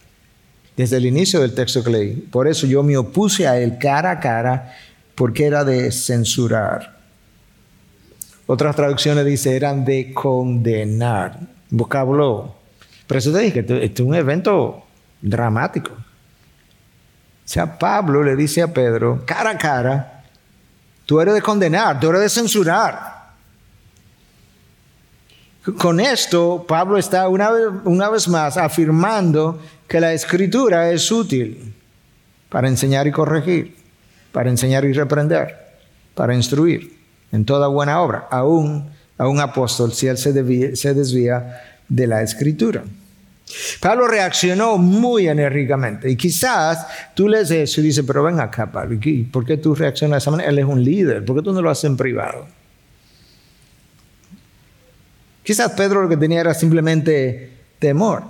[0.77, 4.13] desde el inicio del texto que leí, por eso yo me opuse a él cara
[4.13, 4.73] a cara,
[5.17, 6.97] porque era de censurar.
[8.47, 11.41] Otras traducciones dicen eran de condenar.
[11.69, 12.55] Vocablo.
[13.09, 14.85] Por eso te dije esto es un evento
[15.21, 15.91] dramático.
[15.91, 15.99] O
[17.45, 20.23] sea, Pablo le dice a Pedro, cara a cara,
[21.05, 23.20] tú eres de condenar, tú eres de censurar.
[25.77, 31.75] Con esto, Pablo está una vez, una vez más afirmando que la escritura es útil
[32.49, 33.77] para enseñar y corregir,
[34.33, 35.55] para enseñar y reprender,
[36.15, 36.97] para instruir
[37.31, 42.83] en toda buena obra, aún a un apóstol si él se, desvía de la escritura.
[43.81, 48.99] Pablo reaccionó muy enérgicamente y quizás tú lees eso y dices, pero ven acá, Pablo,
[49.31, 50.51] ¿por qué tú reaccionas de esa manera?
[50.51, 52.47] Él es un líder, ¿por qué tú no lo haces en privado?
[55.51, 58.23] Quizás Pedro lo que tenía era simplemente temor.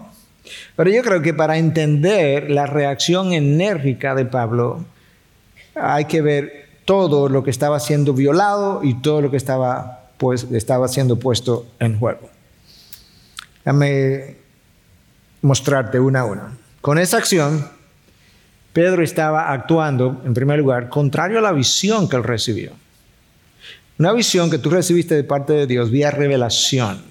[0.74, 4.86] Pero yo creo que para entender la reacción enérgica de Pablo,
[5.74, 10.44] hay que ver todo lo que estaba siendo violado y todo lo que estaba, pues,
[10.50, 12.30] estaba siendo puesto en juego.
[13.66, 14.36] Déjame
[15.42, 16.56] mostrarte una a una.
[16.80, 17.68] Con esa acción,
[18.72, 22.72] Pedro estaba actuando, en primer lugar, contrario a la visión que él recibió.
[23.98, 27.09] Una visión que tú recibiste de parte de Dios vía revelación.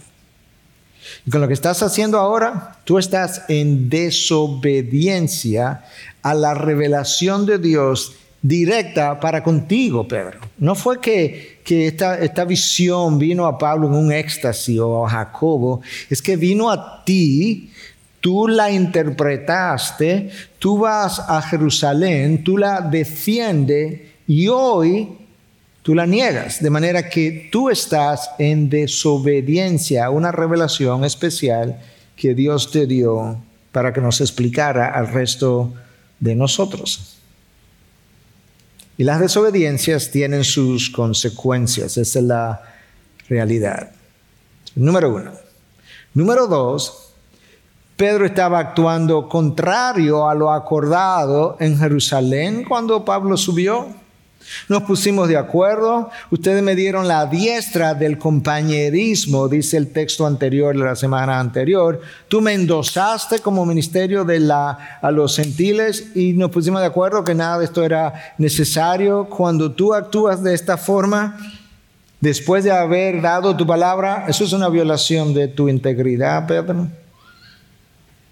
[1.29, 5.83] Con lo que estás haciendo ahora, tú estás en desobediencia
[6.21, 10.39] a la revelación de Dios directa para contigo, Pedro.
[10.57, 15.09] No fue que, que esta, esta, visión vino a Pablo en un éxtasis o a
[15.09, 17.69] Jacobo, es que vino a ti,
[18.21, 25.09] tú la interpretaste, tú vas a Jerusalén, tú la defiendes y hoy
[25.81, 31.79] tú la niegas, de manera que tú estás en desobediencia a una revelación especial
[32.15, 35.73] que Dios te dio para que nos explicara al resto
[36.19, 37.17] de nosotros.
[38.97, 42.61] Y las desobediencias tienen sus consecuencias, esa es la
[43.29, 43.91] realidad.
[44.75, 45.31] Número uno.
[46.13, 47.13] Número dos,
[47.95, 53.87] Pedro estaba actuando contrario a lo acordado en Jerusalén cuando Pablo subió.
[54.67, 60.75] Nos pusimos de acuerdo, ustedes me dieron la diestra del compañerismo, dice el texto anterior
[60.75, 62.01] de la semana anterior.
[62.27, 67.23] Tú me endosaste como ministerio de la, a los gentiles y nos pusimos de acuerdo
[67.23, 69.25] que nada de esto era necesario.
[69.25, 71.37] Cuando tú actúas de esta forma,
[72.19, 76.87] después de haber dado tu palabra, eso es una violación de tu integridad, Pedro.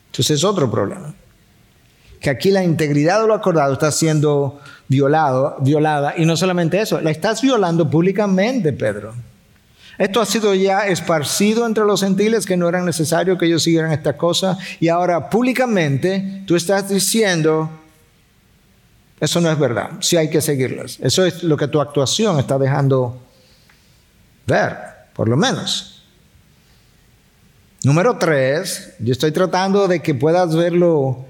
[0.08, 1.13] Entonces es otro problema.
[2.20, 6.13] Que aquí la integridad de lo acordado está siendo violado, violada.
[6.17, 9.13] Y no solamente eso, la estás violando públicamente, Pedro.
[9.97, 13.91] Esto ha sido ya esparcido entre los gentiles que no era necesario que ellos siguieran
[13.91, 14.58] esta cosa.
[14.80, 17.69] Y ahora públicamente tú estás diciendo,
[19.19, 21.00] eso no es verdad, sí hay que seguirlas.
[21.02, 23.19] Eso es lo que tu actuación está dejando
[24.45, 24.78] ver,
[25.13, 26.04] por lo menos.
[27.84, 31.26] Número tres, yo estoy tratando de que puedas verlo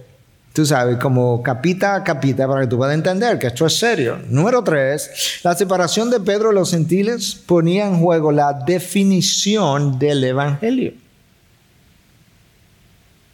[0.58, 4.17] tú sabes, como capita a capita para que tú puedas entender que esto es serio.
[4.27, 10.23] Número tres, la separación de Pedro de los gentiles ponía en juego la definición del
[10.23, 10.94] Evangelio.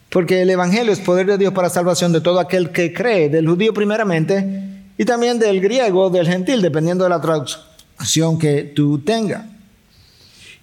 [0.09, 3.47] Porque el Evangelio es poder de Dios para salvación de todo aquel que cree, del
[3.47, 9.45] judío primeramente, y también del griego, del gentil, dependiendo de la traducción que tú tengas.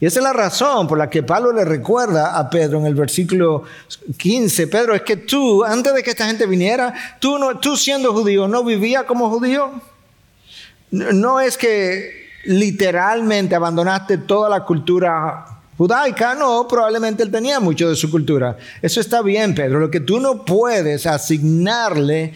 [0.01, 2.94] Y esa es la razón por la que Pablo le recuerda a Pedro en el
[2.94, 3.64] versículo
[4.16, 8.14] 15, Pedro, es que tú, antes de que esta gente viniera, tú, no, tú siendo
[8.14, 9.70] judío, no vivías como judío.
[10.90, 15.44] No es que literalmente abandonaste toda la cultura
[15.76, 18.57] judaica, no, probablemente él tenía mucho de su cultura.
[18.80, 19.80] Eso está bien, Pedro.
[19.80, 22.32] Lo que tú no puedes asignarle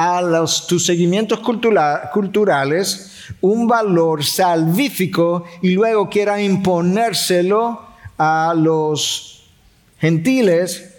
[0.00, 7.82] a los, tus seguimientos culturales un valor salvífico y luego quiera imponérselo
[8.16, 9.50] a los
[9.98, 10.94] gentiles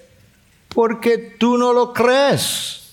[0.68, 2.90] porque tú no lo crees.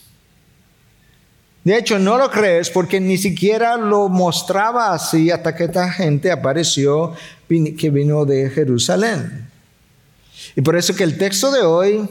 [1.64, 6.30] De hecho, no lo crees porque ni siquiera lo mostraba así hasta que esta gente
[6.30, 7.14] apareció
[7.48, 9.50] que vino de Jerusalén.
[10.54, 12.08] Y por eso que el texto de hoy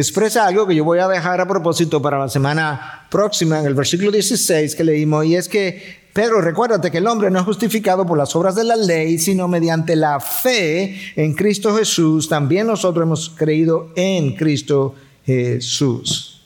[0.00, 3.74] expresa algo que yo voy a dejar a propósito para la semana próxima en el
[3.74, 8.06] versículo 16 que leímos, y es que Pedro, recuérdate que el hombre no es justificado
[8.06, 12.26] por las obras de la ley, sino mediante la fe en Cristo Jesús.
[12.26, 14.94] También nosotros hemos creído en Cristo
[15.26, 16.42] Jesús.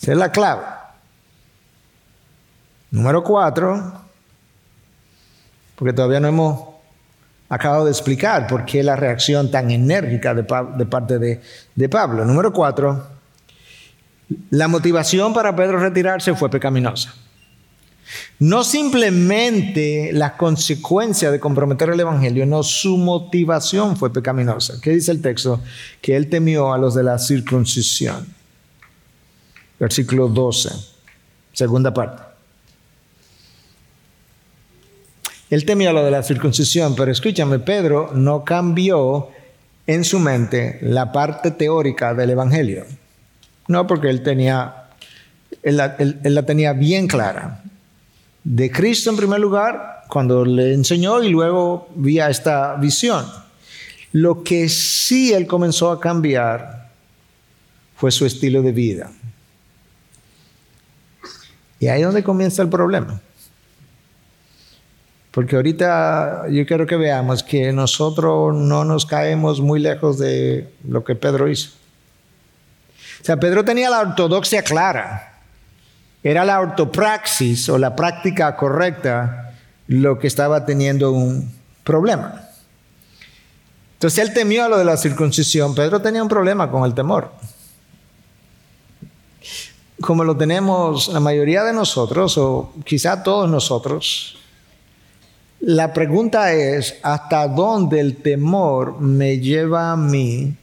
[0.00, 0.64] Esa es la clave.
[2.90, 3.94] Número cuatro,
[5.74, 6.73] porque todavía no hemos
[7.48, 11.40] acabado de explicar por qué la reacción tan enérgica de, parte de,
[11.74, 12.24] de Pablo.
[12.24, 13.06] Número cuatro,
[14.50, 17.14] la motivación para Pedro retirarse fue pecaminosa.
[18.38, 24.80] No simplemente la consecuencia de comprometer el Evangelio, no, su motivación fue pecaminosa.
[24.82, 25.60] ¿Qué dice el texto?
[26.00, 28.26] Que él temió a los de la circuncisión.
[29.78, 30.70] Versículo 12,
[31.52, 32.33] segunda parte.
[35.50, 39.28] Él temía lo de la circuncisión, pero escúchame, Pedro no cambió
[39.86, 42.84] en su mente la parte teórica del Evangelio.
[43.68, 44.88] No, porque él tenía,
[45.62, 47.62] él la, tenía bien clara.
[48.42, 53.26] De Cristo en primer lugar, cuando le enseñó y luego vía esta visión.
[54.12, 56.90] Lo que sí él comenzó a cambiar
[57.96, 59.10] fue su estilo de vida.
[61.80, 63.20] Y ahí es donde comienza el problema.
[65.34, 71.02] Porque ahorita yo quiero que veamos que nosotros no nos caemos muy lejos de lo
[71.02, 71.70] que Pedro hizo.
[73.20, 75.40] O sea, Pedro tenía la ortodoxia clara.
[76.22, 79.56] Era la ortopraxis o la práctica correcta
[79.88, 82.48] lo que estaba teniendo un problema.
[83.94, 85.74] Entonces él temió lo de la circuncisión.
[85.74, 87.32] Pedro tenía un problema con el temor.
[90.00, 94.38] Como lo tenemos la mayoría de nosotros, o quizá todos nosotros,
[95.66, 100.54] la pregunta es, ¿hasta dónde el temor me lleva a mí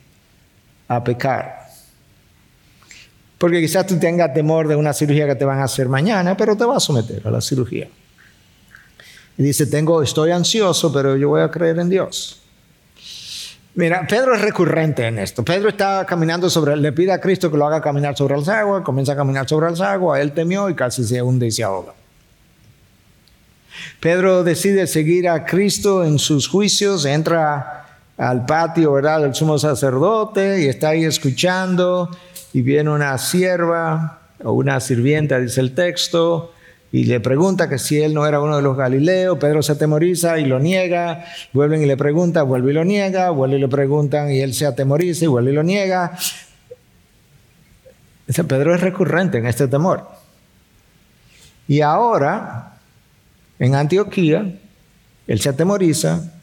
[0.88, 1.68] a pecar?
[3.38, 6.56] Porque quizás tú tengas temor de una cirugía que te van a hacer mañana, pero
[6.56, 7.88] te vas a someter a la cirugía.
[9.38, 12.43] Y dice, tengo, estoy ansioso, pero yo voy a creer en Dios.
[13.74, 15.43] Mira, Pedro es recurrente en esto.
[15.43, 18.84] Pedro está caminando sobre, le pide a Cristo que lo haga caminar sobre las aguas,
[18.84, 21.93] comienza a caminar sobre las aguas, él temió y casi se hunde y se ahoga.
[23.99, 27.86] Pedro decide seguir a Cristo en sus juicios, entra
[28.17, 32.09] al patio, ¿verdad?, del sumo sacerdote y está ahí escuchando
[32.53, 36.51] y viene una sierva o una sirvienta, dice el texto,
[36.91, 40.39] y le pregunta que si él no era uno de los Galileos, Pedro se atemoriza
[40.39, 44.30] y lo niega, vuelven y le preguntan, vuelve y lo niega, vuelve y le preguntan
[44.30, 46.17] y él se atemoriza y vuelve y lo niega.
[48.26, 50.05] Pedro es recurrente en este temor.
[51.67, 52.70] Y ahora
[53.62, 54.59] en Antioquía,
[55.28, 56.34] él se atemoriza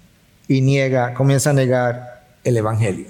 [0.46, 3.06] y niega, comienza a negar el Evangelio.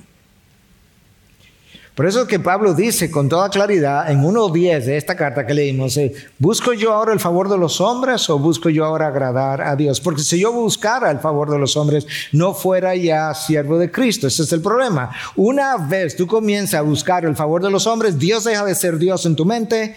[1.94, 5.94] Por eso que Pablo dice con toda claridad en 1.10 de esta carta que leímos,
[5.98, 9.76] eh, ¿busco yo ahora el favor de los hombres o busco yo ahora agradar a
[9.76, 10.00] Dios?
[10.00, 14.28] Porque si yo buscara el favor de los hombres, no fuera ya siervo de Cristo.
[14.28, 15.10] Ese es el problema.
[15.36, 18.96] Una vez tú comienzas a buscar el favor de los hombres, Dios deja de ser
[18.96, 19.94] Dios en tu mente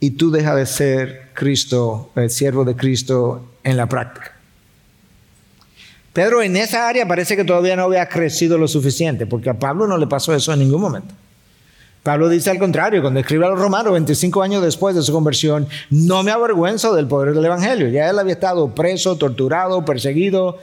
[0.00, 4.32] y tú dejas de ser Cristo, el siervo de Cristo en la práctica.
[6.14, 9.86] Pedro en esa área parece que todavía no había crecido lo suficiente, porque a Pablo
[9.88, 11.12] no le pasó eso en ningún momento.
[12.04, 15.66] Pablo dice al contrario, cuando escribe a los romanos 25 años después de su conversión,
[15.90, 17.88] no me avergüenzo del poder del Evangelio.
[17.88, 20.58] Ya él había estado preso, torturado, perseguido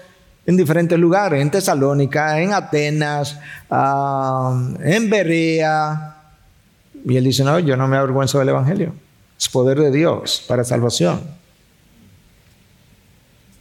[0.46, 6.16] en diferentes lugares, en Tesalónica, en Atenas, ah, en Berea.
[7.06, 8.94] Y él dice, no, yo no me avergüenzo del Evangelio.
[9.42, 11.20] Es poder de Dios para salvación.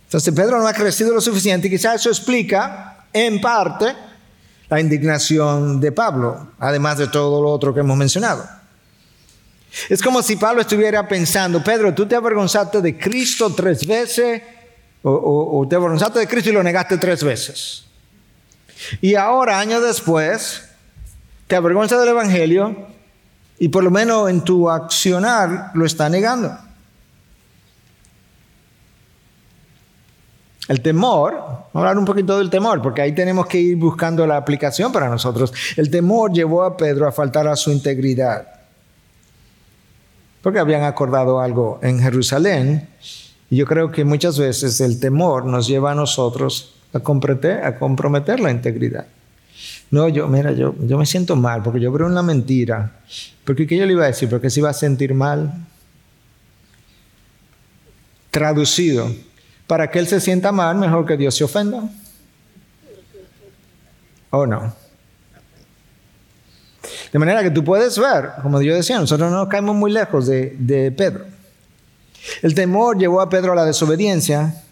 [0.05, 3.97] Entonces Pedro no ha crecido lo suficiente quizás eso explica en parte
[4.69, 8.47] la indignación de Pablo, además de todo lo otro que hemos mencionado.
[9.89, 14.43] Es como si Pablo estuviera pensando, Pedro, tú te avergonzaste de Cristo tres veces,
[15.03, 17.85] o, o, te avergonzaste de Cristo y lo negaste tres veces.
[19.01, 20.63] Y ahora, años después,
[21.47, 22.91] te avergüenzas del Evangelio
[23.61, 26.57] y por lo menos en tu accionar lo está negando.
[30.67, 34.27] El temor, vamos a hablar un poquito del temor, porque ahí tenemos que ir buscando
[34.27, 35.53] la aplicación para nosotros.
[35.77, 38.49] El temor llevó a Pedro a faltar a su integridad,
[40.41, 42.89] porque habían acordado algo en Jerusalén,
[43.51, 47.79] y yo creo que muchas veces el temor nos lleva a nosotros a comprometer, a
[47.79, 49.07] comprometer la integridad.
[49.91, 53.01] No, yo, mira, yo, yo me siento mal porque yo creo en la mentira.
[53.45, 54.29] Porque ¿qué yo le iba a decir?
[54.29, 55.53] Porque se iba a sentir mal.
[58.31, 59.11] Traducido,
[59.67, 61.91] para que él se sienta mal, mejor que Dios se ofenda.
[64.31, 64.73] ¿O no?
[67.13, 70.55] De manera que tú puedes ver, como yo decía, nosotros no caemos muy lejos de,
[70.57, 71.25] de Pedro.
[72.43, 74.63] El temor llevó a Pedro a la desobediencia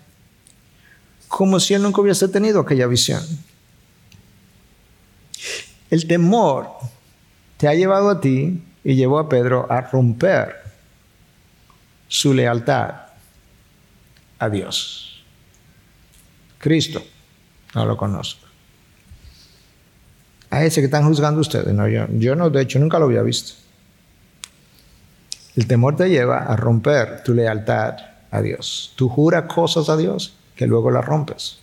[1.26, 3.22] como si él nunca hubiese tenido aquella visión.
[5.90, 6.68] El temor
[7.56, 10.56] te ha llevado a ti y llevó a Pedro a romper
[12.08, 12.94] su lealtad
[14.38, 15.24] a Dios.
[16.58, 17.02] Cristo,
[17.74, 18.46] no lo conozco.
[20.50, 23.22] A ese que están juzgando ustedes, no, yo, yo no, de hecho nunca lo había
[23.22, 23.52] visto.
[25.56, 27.96] El temor te lleva a romper tu lealtad
[28.30, 28.92] a Dios.
[28.96, 31.58] Tú juras cosas a Dios que luego las rompes.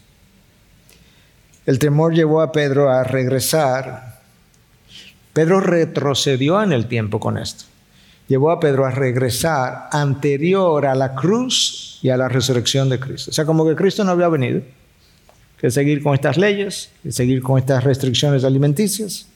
[1.65, 4.14] El temor llevó a Pedro a regresar.
[5.35, 7.65] Pedro retrocedió en el tiempo con esto.
[8.29, 13.31] Llevó a Pedro a regresar anterior a la cruz y a la resurrección de Cristo.
[13.31, 14.61] O sea, como que Cristo no había venido,
[15.59, 19.27] que seguir con estas leyes, que seguir con estas restricciones alimenticias.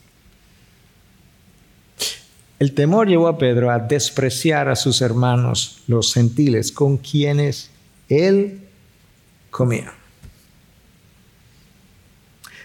[2.58, 7.68] El temor llevó a Pedro a despreciar a sus hermanos, los gentiles, con quienes
[8.08, 8.62] él
[9.50, 9.92] comía.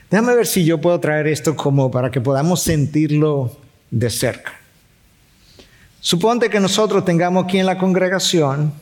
[0.10, 3.58] Déjame ver si yo puedo traer esto como para que podamos sentirlo
[3.92, 4.54] de cerca.
[6.00, 8.74] Suponte que nosotros tengamos aquí en la congregación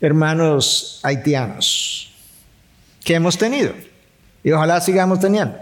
[0.00, 2.12] hermanos haitianos
[3.02, 3.72] que hemos tenido
[4.42, 5.56] y ojalá sigamos teniendo.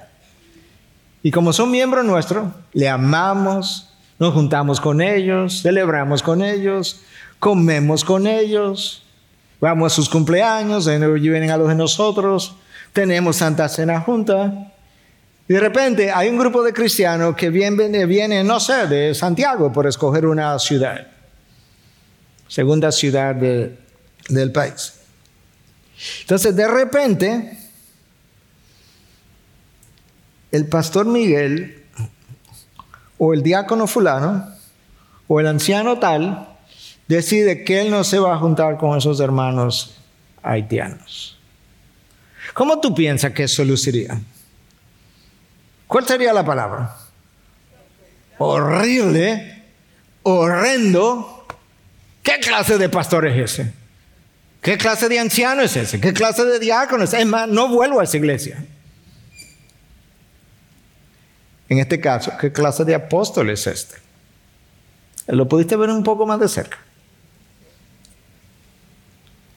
[1.23, 7.01] Y como son miembros nuestros, le amamos, nos juntamos con ellos, celebramos con ellos,
[7.39, 9.05] comemos con ellos,
[9.61, 12.57] vamos a sus cumpleaños, ellos vienen a los de nosotros,
[12.93, 14.72] tenemos Santa Cena junta.
[15.49, 19.87] Y de repente hay un grupo de cristianos que viene, no sé, de Santiago por
[19.87, 21.07] escoger una ciudad,
[22.49, 24.95] segunda ciudad del país.
[26.21, 27.59] Entonces, de repente,
[30.51, 31.85] el pastor Miguel
[33.19, 34.49] o el diácono fulano
[35.29, 36.49] o el anciano tal
[37.09, 39.97] decide que él no se va a juntar con esos hermanos
[40.43, 41.39] haitianos.
[42.55, 44.21] ¿Cómo tú piensas que eso luciría?
[45.93, 46.97] ¿Cuál sería la palabra?
[48.39, 49.63] Horrible,
[50.23, 51.47] horrendo.
[52.23, 53.75] ¿Qué clase de pastor es ese?
[54.63, 56.01] ¿Qué clase de anciano es ese?
[56.01, 57.13] ¿Qué clase de diácono es?
[57.13, 58.65] Es más, no vuelvo a esa iglesia.
[61.69, 63.97] En este caso, ¿qué clase de apóstol es este?
[65.27, 66.79] ¿Lo pudiste ver un poco más de cerca?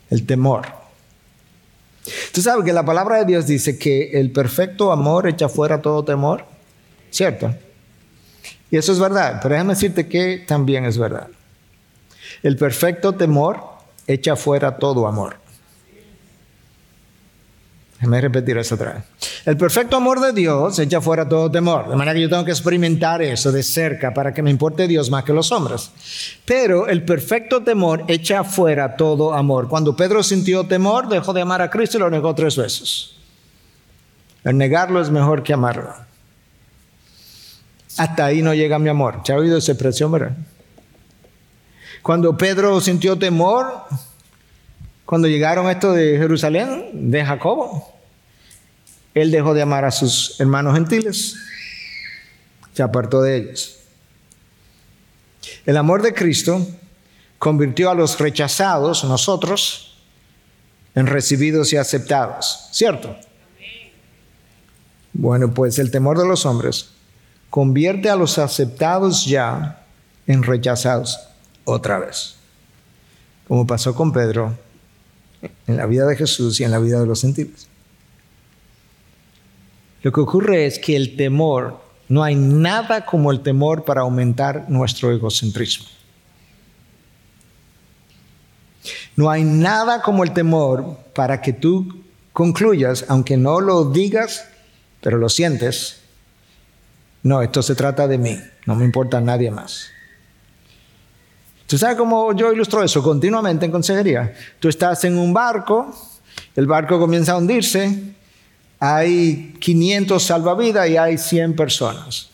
[0.09, 0.67] El temor.
[2.31, 6.03] Tú sabes que la palabra de Dios dice que el perfecto amor echa fuera todo
[6.03, 6.45] temor,
[7.09, 7.53] ¿cierto?
[8.69, 11.27] Y eso es verdad, pero déjame decirte que también es verdad.
[12.43, 13.59] El perfecto temor
[14.07, 15.37] echa fuera todo amor.
[17.95, 19.03] Déjame repetir eso otra vez.
[19.45, 21.87] El perfecto amor de Dios echa fuera todo temor.
[21.87, 25.09] De manera que yo tengo que experimentar eso de cerca para que me importe Dios
[25.09, 25.91] más que los hombres.
[26.43, 29.69] Pero el perfecto temor echa fuera todo amor.
[29.69, 33.11] Cuando Pedro sintió temor, dejó de amar a Cristo y lo negó tres veces.
[34.43, 35.93] El negarlo es mejor que amarlo.
[37.97, 39.21] Hasta ahí no llega mi amor.
[39.23, 40.35] ¿Se ha oído esa expresión, verdad?
[42.01, 43.85] Cuando Pedro sintió temor,
[45.05, 47.93] cuando llegaron esto de Jerusalén, de Jacobo,
[49.13, 51.35] él dejó de amar a sus hermanos gentiles,
[52.73, 53.79] se apartó de ellos.
[55.65, 56.65] El amor de Cristo
[57.37, 60.01] convirtió a los rechazados, nosotros,
[60.95, 63.15] en recibidos y aceptados, ¿cierto?
[65.13, 66.89] Bueno, pues el temor de los hombres
[67.49, 69.85] convierte a los aceptados ya
[70.25, 71.19] en rechazados
[71.63, 72.35] otra vez,
[73.47, 74.64] como pasó con Pedro
[75.67, 77.67] en la vida de Jesús y en la vida de los gentiles.
[80.01, 84.69] Lo que ocurre es que el temor, no hay nada como el temor para aumentar
[84.69, 85.87] nuestro egocentrismo.
[89.15, 94.45] No hay nada como el temor para que tú concluyas, aunque no lo digas,
[95.01, 96.01] pero lo sientes,
[97.23, 99.87] no, esto se trata de mí, no me importa nadie más.
[101.67, 104.33] ¿Tú sabes cómo yo ilustro eso continuamente en consejería?
[104.59, 105.93] Tú estás en un barco
[106.55, 107.99] el barco comienza a hundirse,
[108.79, 112.29] hay 500 salvavidas y hay 100 personas.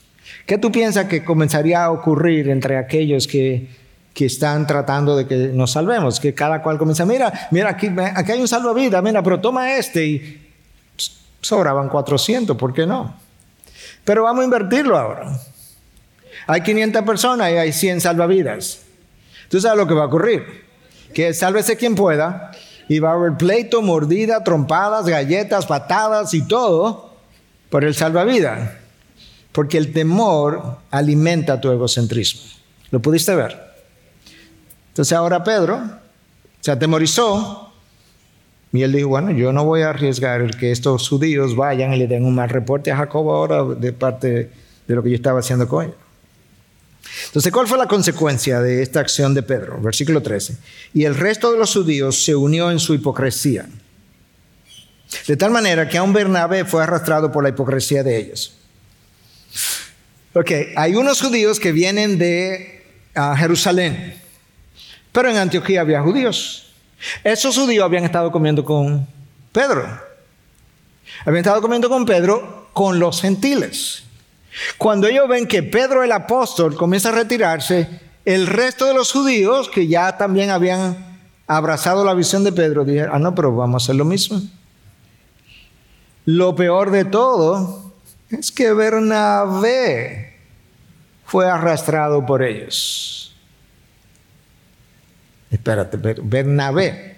[0.46, 3.68] ¿Qué tú piensas que comenzaría a ocurrir entre aquellos que,
[4.14, 6.20] que están tratando de que nos salvemos?
[6.20, 10.06] Que cada cual comienza, mira, mira, aquí, aquí hay un salvavidas, mira, pero toma este
[10.06, 10.48] y
[11.42, 13.16] sobraban 400, ¿por qué no?
[14.04, 15.40] Pero vamos a invertirlo ahora.
[16.46, 18.81] Hay 500 personas y hay 100 salvavidas.
[19.52, 20.64] ¿Tú sabes lo que va a ocurrir?
[21.14, 22.52] Que sálvese quien pueda
[22.88, 27.18] y va a haber pleito, mordida, trompadas, galletas, patadas y todo
[27.70, 28.72] por el salvavidas.
[29.52, 32.44] Porque el temor alimenta tu egocentrismo.
[32.92, 33.60] ¿Lo pudiste ver?
[34.88, 35.82] Entonces ahora Pedro
[36.62, 37.74] se atemorizó
[38.72, 42.08] y él dijo, bueno, yo no voy a arriesgar que estos judíos vayan y le
[42.08, 44.50] den un mal reporte a Jacobo ahora de parte
[44.88, 45.94] de lo que yo estaba haciendo con él.
[47.26, 49.80] Entonces, ¿cuál fue la consecuencia de esta acción de Pedro?
[49.82, 50.58] Versículo 13.
[50.94, 53.68] Y el resto de los judíos se unió en su hipocresía.
[55.28, 58.56] De tal manera que aún Bernabé fue arrastrado por la hipocresía de ellos.
[60.34, 62.86] Ok, hay unos judíos que vienen de
[63.16, 64.16] ah, Jerusalén,
[65.12, 66.72] pero en Antioquía había judíos.
[67.24, 69.06] Esos judíos habían estado comiendo con
[69.52, 70.02] Pedro.
[71.26, 74.04] Habían estado comiendo con Pedro con los gentiles.
[74.78, 77.88] Cuando ellos ven que Pedro el apóstol comienza a retirarse,
[78.26, 83.12] el resto de los judíos que ya también habían abrazado la visión de Pedro dijeron,
[83.14, 84.42] ah, no, pero vamos a hacer lo mismo.
[86.26, 87.94] Lo peor de todo
[88.30, 90.38] es que Bernabé
[91.26, 93.36] fue arrastrado por ellos.
[95.50, 97.18] Espérate, Bernabé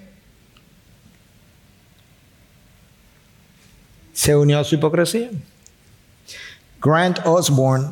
[4.14, 5.30] se unió a su hipocresía.
[6.84, 7.88] Grant Osborne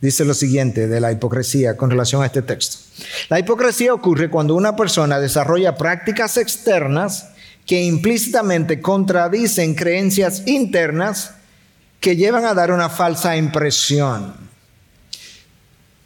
[0.00, 2.78] dice lo siguiente de la hipocresía con relación a este texto.
[3.28, 7.28] La hipocresía ocurre cuando una persona desarrolla prácticas externas
[7.64, 11.34] que implícitamente contradicen creencias internas
[12.00, 14.34] que llevan a dar una falsa impresión.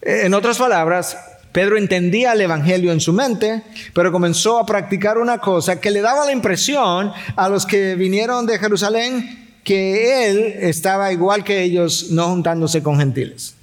[0.03, 1.17] En otras palabras,
[1.53, 3.63] Pedro entendía el Evangelio en su mente,
[3.95, 8.45] pero comenzó a practicar una cosa que le daba la impresión a los que vinieron
[8.45, 13.57] de Jerusalén que él estaba igual que ellos, no juntándose con gentiles.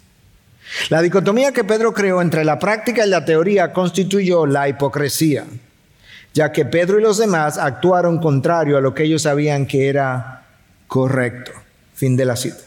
[0.89, 5.45] La dicotomía que Pedro creó entre la práctica y la teoría constituyó la hipocresía,
[6.33, 10.45] ya que Pedro y los demás actuaron contrario a lo que ellos sabían que era
[10.87, 11.53] correcto.
[11.93, 12.63] Fin de la cita.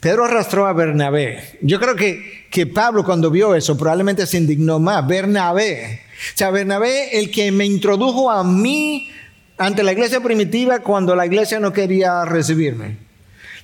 [0.00, 1.58] Pedro arrastró a Bernabé.
[1.60, 5.06] Yo creo que, que Pablo cuando vio eso probablemente se indignó más.
[5.06, 6.00] Bernabé.
[6.34, 9.10] O sea, Bernabé, el que me introdujo a mí
[9.56, 12.98] ante la iglesia primitiva cuando la iglesia no quería recibirme.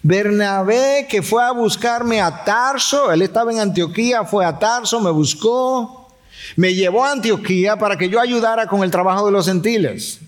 [0.03, 5.11] Bernabé que fue a buscarme a Tarso, él estaba en Antioquía, fue a Tarso, me
[5.11, 6.09] buscó,
[6.57, 10.21] me llevó a Antioquía para que yo ayudara con el trabajo de los gentiles.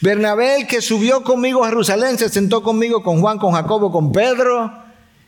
[0.00, 4.85] Bernabé que subió conmigo a Jerusalén, se sentó conmigo con Juan, con Jacobo, con Pedro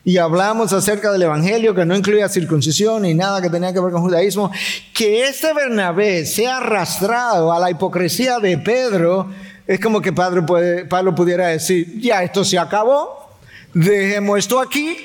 [0.09, 3.91] y hablamos acerca del Evangelio que no incluía circuncisión ni nada que tenía que ver
[3.91, 4.51] con judaísmo,
[4.91, 9.29] que este Bernabé sea arrastrado a la hipocresía de Pedro,
[9.67, 13.37] es como que Pablo, pudiera decir, ya esto se acabó,
[13.71, 14.97] dejemos esto aquí,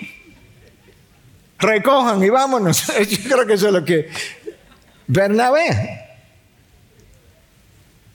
[1.58, 2.86] recojan y vámonos.
[3.10, 4.08] Yo creo que eso es lo que
[5.06, 6.00] Bernabé.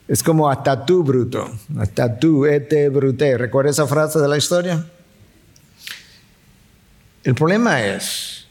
[0.08, 3.38] Es como hasta tú, bruto, hasta tú, ete brute.
[3.38, 4.84] ¿Recuerda esa frase de la historia?
[7.22, 8.46] El problema es,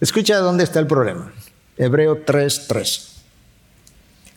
[0.00, 1.32] escucha dónde está el problema.
[1.76, 3.12] Hebreo 3:3.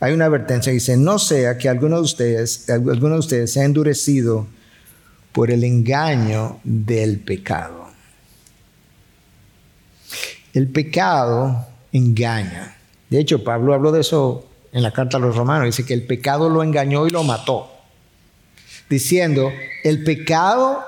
[0.01, 3.65] Hay una advertencia que dice, no sea que alguno de ustedes, alguno de ustedes sea
[3.65, 4.47] endurecido
[5.31, 7.87] por el engaño del pecado.
[10.53, 12.77] El pecado engaña.
[13.09, 15.65] De hecho, Pablo habló de eso en la carta a los romanos.
[15.65, 17.71] Dice que el pecado lo engañó y lo mató.
[18.89, 19.51] Diciendo,
[19.83, 20.83] el pecado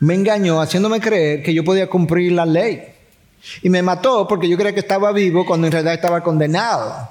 [0.00, 2.82] me engañó haciéndome creer que yo podía cumplir la ley.
[3.62, 7.08] Y me mató porque yo creía que estaba vivo cuando en realidad estaba condenado.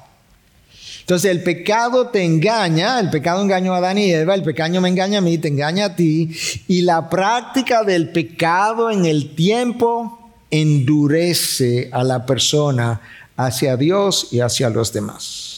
[1.00, 4.90] Entonces el pecado te engaña, el pecado engañó a Adán y Eva, el pecado me
[4.90, 6.36] engaña a mí, te engaña a ti.
[6.68, 13.02] Y la práctica del pecado en el tiempo endurece a la persona
[13.38, 15.55] hacia Dios y hacia los demás.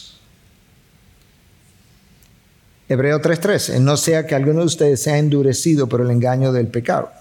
[2.90, 7.12] Hebreo 3:13, no sea que alguno de ustedes sea endurecido por el engaño del pecado.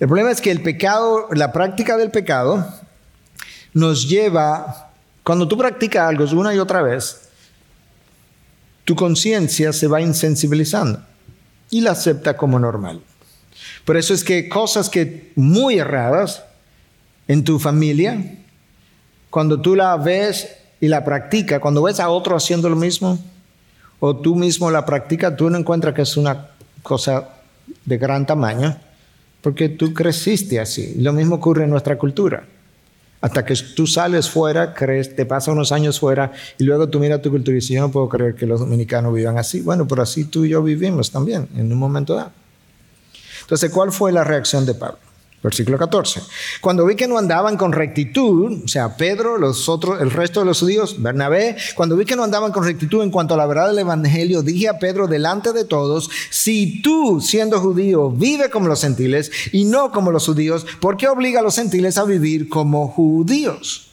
[0.00, 2.66] El problema es que el pecado, la práctica del pecado,
[3.72, 4.90] nos lleva,
[5.22, 7.28] cuando tú practicas algo una y otra vez,
[8.84, 11.00] tu conciencia se va insensibilizando
[11.70, 13.00] y la acepta como normal.
[13.84, 16.42] Por eso es que cosas que muy erradas
[17.28, 18.38] en tu familia,
[19.30, 20.48] cuando tú la ves
[20.80, 23.18] y la practica, cuando ves a otro haciendo lo mismo,
[24.06, 26.48] o tú mismo la practicas, tú no encuentras que es una
[26.82, 27.26] cosa
[27.86, 28.76] de gran tamaño,
[29.40, 30.96] porque tú creciste así.
[30.98, 32.44] Lo mismo ocurre en nuestra cultura.
[33.22, 37.22] Hasta que tú sales fuera, crees, te pasas unos años fuera y luego tú miras
[37.22, 39.62] tu cultura y dices, yo no puedo creer que los dominicanos vivan así.
[39.62, 42.32] Bueno, pero así tú y yo vivimos también en un momento dado.
[43.40, 44.98] Entonces, ¿cuál fue la reacción de Pablo?
[45.44, 46.22] Versículo 14.
[46.62, 50.46] Cuando vi que no andaban con rectitud, o sea, Pedro, los otros, el resto de
[50.46, 53.68] los judíos, Bernabé, cuando vi que no andaban con rectitud en cuanto a la verdad
[53.68, 58.80] del evangelio, dije a Pedro delante de todos, si tú, siendo judío, vive como los
[58.80, 62.88] gentiles y no como los judíos, ¿por qué obliga a los gentiles a vivir como
[62.88, 63.90] judíos?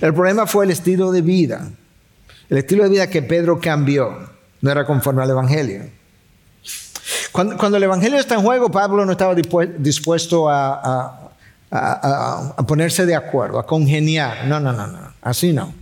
[0.00, 1.72] El problema fue el estilo de vida.
[2.48, 4.30] El estilo de vida que Pedro cambió
[4.62, 5.90] no era conforme al evangelio.
[7.34, 11.32] Cuando, el Evangelio está en juego, Pablo no estaba dispuesto a,
[12.64, 14.46] ponerse de acuerdo, a congeniar.
[14.46, 15.74] No, no, no, no, así no.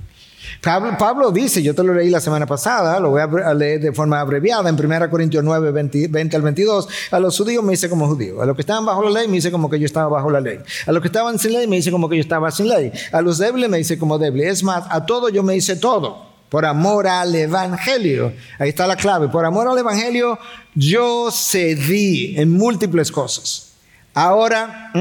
[0.63, 4.19] Pablo, dice, yo te lo leí la semana pasada, lo voy a leer de forma
[4.19, 5.73] abreviada en 1 Corintios 9,
[6.09, 9.03] 20, al 22, a los judíos me dice como judío, a los que estaban bajo
[9.03, 11.39] la ley me dice como que yo estaba bajo la ley, a los que estaban
[11.39, 13.99] sin ley me dice como que yo estaba sin ley, a los débiles me dice
[13.99, 18.35] como débil, es más, a todo yo me hice todo por amor al Evangelio.
[18.59, 19.31] Ahí está la clave.
[19.31, 20.39] Por amor al Evangelio
[20.75, 23.73] yo cedí en múltiples cosas.
[24.13, 24.93] Ahora,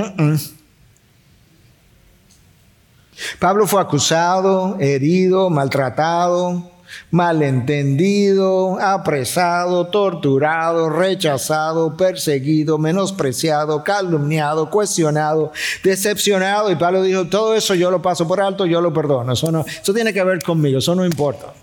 [3.37, 6.70] Pablo fue acusado, herido, maltratado,
[7.09, 15.51] malentendido, apresado, torturado, rechazado, perseguido, menospreciado, calumniado, cuestionado,
[15.83, 16.71] decepcionado.
[16.71, 19.33] Y Pablo dijo, todo eso yo lo paso por alto, yo lo perdono.
[19.33, 21.53] Eso, no, eso tiene que ver conmigo, eso no importa.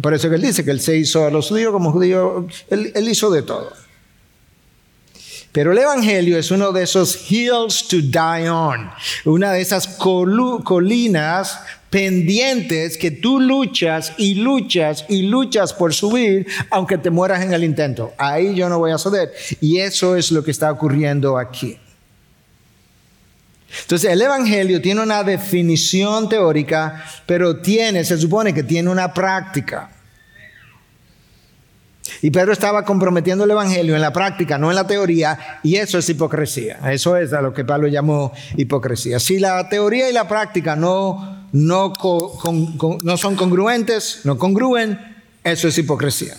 [0.00, 2.92] Por eso que él dice que él se hizo a los judíos como judío, él,
[2.94, 3.72] él hizo de todo.
[5.56, 8.90] Pero el Evangelio es uno de esos hills to die on,
[9.24, 11.60] una de esas colinas
[11.90, 17.64] pendientes que tú luchas y luchas y luchas por subir, aunque te mueras en el
[17.64, 18.12] intento.
[18.18, 19.32] Ahí yo no voy a ceder.
[19.60, 21.78] Y eso es lo que está ocurriendo aquí.
[23.82, 29.90] Entonces, el Evangelio tiene una definición teórica, pero tiene, se supone que tiene una práctica.
[32.22, 35.98] Y Pedro estaba comprometiendo el Evangelio en la práctica, no en la teoría, y eso
[35.98, 36.78] es hipocresía.
[36.90, 39.20] Eso es a lo que Pablo llamó hipocresía.
[39.20, 41.92] Si la teoría y la práctica no, no,
[43.16, 44.98] son congruentes, no congruen,
[45.42, 46.36] eso es hipocresía.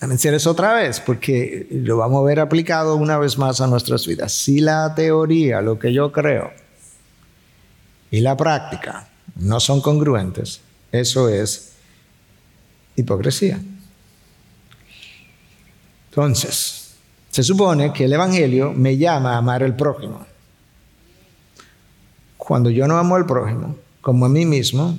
[0.00, 4.06] Mencionar eso otra vez, porque lo vamos a ver aplicado una vez más a nuestras
[4.06, 4.32] vidas.
[4.32, 6.52] Si la teoría, lo que yo creo,
[8.10, 10.60] y la práctica no son congruentes,
[10.92, 11.72] eso es
[12.94, 13.60] hipocresía.
[16.10, 16.94] Entonces,
[17.30, 20.24] se supone que el Evangelio me llama a amar al prójimo.
[22.46, 24.98] Cuando yo no amo al prójimo, como a mí mismo,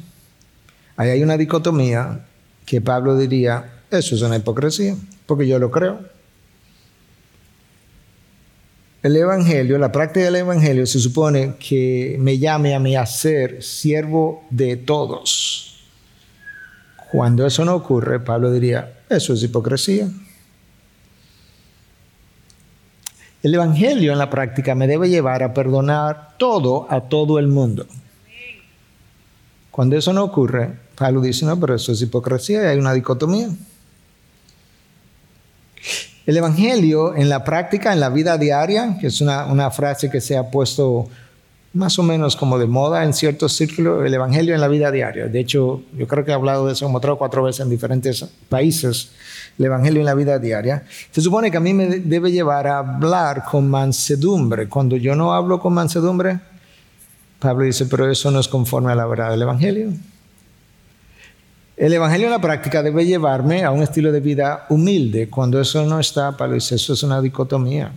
[0.96, 2.26] ahí hay una dicotomía
[2.66, 4.96] que Pablo diría, eso es una hipocresía,
[5.26, 6.00] porque yo lo creo.
[9.04, 13.64] El Evangelio, la práctica del Evangelio se supone que me llame a mí a ser
[13.64, 15.68] siervo de todos
[17.12, 20.10] cuando eso no ocurre, Pablo diría, eso es hipocresía.
[23.48, 27.88] El Evangelio en la práctica me debe llevar a perdonar todo a todo el mundo.
[29.72, 33.48] Cuando eso no ocurre, Pablo dice, no, pero eso es hipocresía y hay una dicotomía.
[36.26, 40.20] El Evangelio en la práctica, en la vida diaria, que es una, una frase que
[40.20, 41.08] se ha puesto
[41.78, 45.28] más o menos como de moda en ciertos círculos el Evangelio en la vida diaria.
[45.28, 47.70] De hecho, yo creo que he hablado de eso como tres o cuatro veces en
[47.70, 49.12] diferentes países,
[49.60, 50.84] el Evangelio en la vida diaria.
[51.12, 54.68] Se supone que a mí me debe llevar a hablar con mansedumbre.
[54.68, 56.40] Cuando yo no hablo con mansedumbre,
[57.40, 59.94] Pablo dice, pero eso no es conforme a la verdad del Evangelio.
[61.76, 65.30] El Evangelio en la práctica debe llevarme a un estilo de vida humilde.
[65.30, 67.92] Cuando eso no está, Pablo dice, eso es una dicotomía.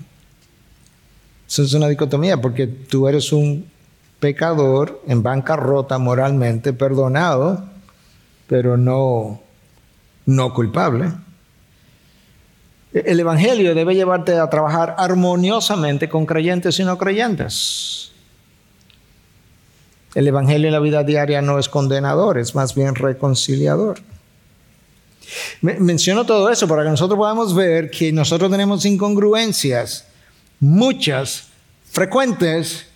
[1.48, 3.69] Eso es una dicotomía porque tú eres un
[4.20, 7.64] pecador en bancarrota moralmente, perdonado,
[8.46, 9.40] pero no,
[10.26, 11.12] no culpable.
[12.92, 18.12] El Evangelio debe llevarte a trabajar armoniosamente con creyentes y no creyentes.
[20.14, 24.00] El Evangelio en la vida diaria no es condenador, es más bien reconciliador.
[25.60, 30.06] Menciono todo eso para que nosotros podamos ver que nosotros tenemos incongruencias
[30.58, 31.48] muchas,
[31.90, 32.86] frecuentes,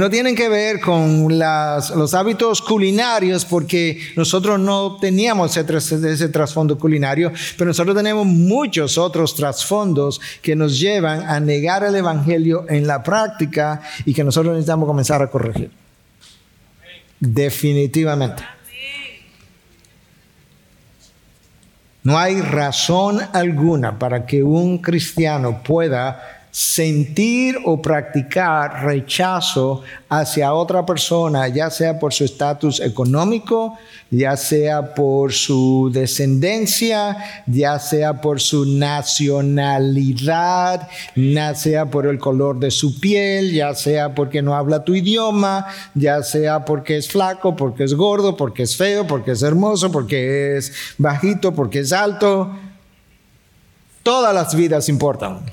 [0.00, 6.78] no tienen que ver con los hábitos culinarios porque nosotros no teníamos ese, ese trasfondo
[6.78, 12.86] culinario, pero nosotros tenemos muchos otros trasfondos que nos llevan a negar el Evangelio en
[12.86, 15.70] la práctica y que nosotros necesitamos comenzar a corregir.
[17.20, 18.42] Definitivamente.
[22.02, 30.84] No hay razón alguna para que un cristiano pueda sentir o practicar rechazo hacia otra
[30.84, 33.78] persona, ya sea por su estatus económico,
[34.10, 42.58] ya sea por su descendencia, ya sea por su nacionalidad, ya sea por el color
[42.58, 47.54] de su piel, ya sea porque no habla tu idioma, ya sea porque es flaco,
[47.54, 52.50] porque es gordo, porque es feo, porque es hermoso, porque es bajito, porque es alto.
[54.02, 55.44] Todas las vidas importan.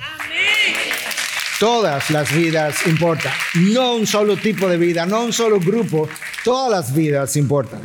[1.59, 3.31] Todas las vidas importan.
[3.55, 6.07] No un solo tipo de vida, no un solo grupo.
[6.43, 7.81] Todas las vidas importan.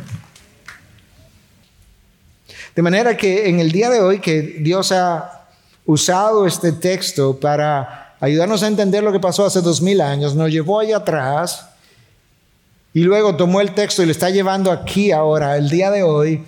[2.75, 5.47] De manera que en el día de hoy que Dios ha
[5.85, 10.51] usado este texto para ayudarnos a entender lo que pasó hace dos mil años, nos
[10.51, 11.67] llevó allá atrás
[12.93, 16.43] y luego tomó el texto y lo está llevando aquí ahora, el día de hoy,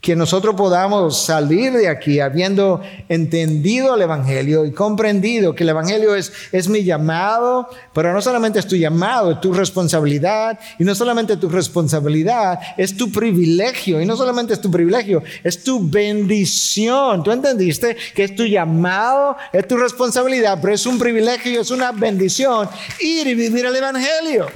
[0.00, 6.14] que nosotros podamos salir de aquí habiendo entendido el Evangelio y comprendido que el Evangelio
[6.14, 10.94] es, es mi llamado, pero no solamente es tu llamado, es tu responsabilidad, y no
[10.94, 17.24] solamente tu responsabilidad, es tu privilegio, y no solamente es tu privilegio, es tu bendición.
[17.24, 21.90] ¿Tú entendiste que es tu llamado, es tu responsabilidad, pero es un privilegio, es una
[21.90, 22.68] bendición
[23.00, 24.46] ir y vivir el Evangelio?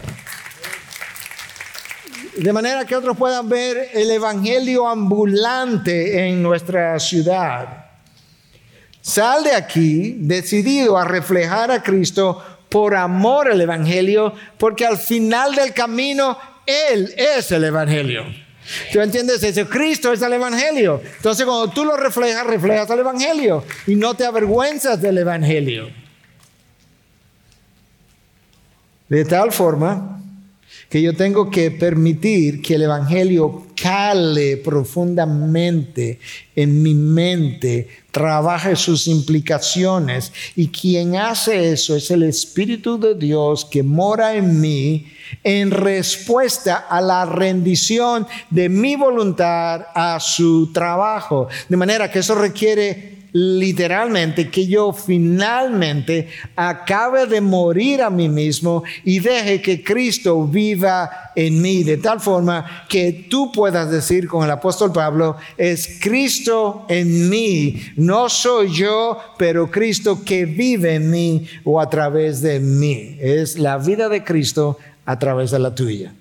[2.36, 7.86] De manera que otros puedan ver el Evangelio ambulante en nuestra ciudad.
[9.00, 15.54] Sal de aquí decidido a reflejar a Cristo por amor al Evangelio, porque al final
[15.54, 18.24] del camino Él es el Evangelio.
[18.92, 19.68] ¿Tú entiendes eso?
[19.68, 21.02] Cristo es el Evangelio.
[21.16, 25.90] Entonces cuando tú lo reflejas, reflejas el Evangelio y no te avergüenzas del Evangelio.
[29.08, 30.21] De tal forma
[30.92, 36.18] que yo tengo que permitir que el Evangelio cale profundamente
[36.54, 40.34] en mi mente, trabaje sus implicaciones.
[40.54, 45.06] Y quien hace eso es el Espíritu de Dios que mora en mí
[45.42, 51.48] en respuesta a la rendición de mi voluntad a su trabajo.
[51.70, 58.82] De manera que eso requiere literalmente que yo finalmente acabe de morir a mí mismo
[59.04, 64.44] y deje que Cristo viva en mí, de tal forma que tú puedas decir con
[64.44, 71.10] el apóstol Pablo, es Cristo en mí, no soy yo, pero Cristo que vive en
[71.10, 73.16] mí o a través de mí.
[73.18, 76.12] Es la vida de Cristo a través de la tuya.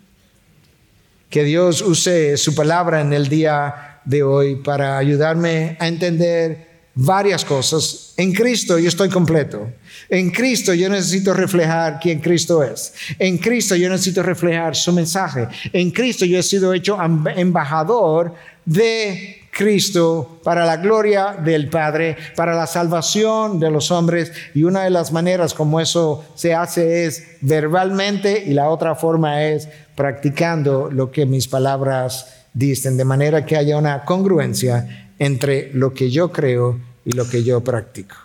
[1.29, 7.45] Que Dios use su palabra en el día de hoy para ayudarme a entender varias
[7.45, 8.13] cosas.
[8.17, 9.69] En Cristo yo estoy completo.
[10.09, 12.93] En Cristo yo necesito reflejar quién Cristo es.
[13.17, 15.47] En Cristo yo necesito reflejar su mensaje.
[15.71, 16.97] En Cristo yo he sido hecho
[17.35, 18.33] embajador
[18.65, 24.31] de Cristo para la gloria del Padre, para la salvación de los hombres.
[24.53, 29.43] Y una de las maneras como eso se hace es verbalmente y la otra forma
[29.45, 35.93] es practicando lo que mis palabras dicen, de manera que haya una congruencia entre lo
[35.93, 38.15] que yo creo y lo que yo practico.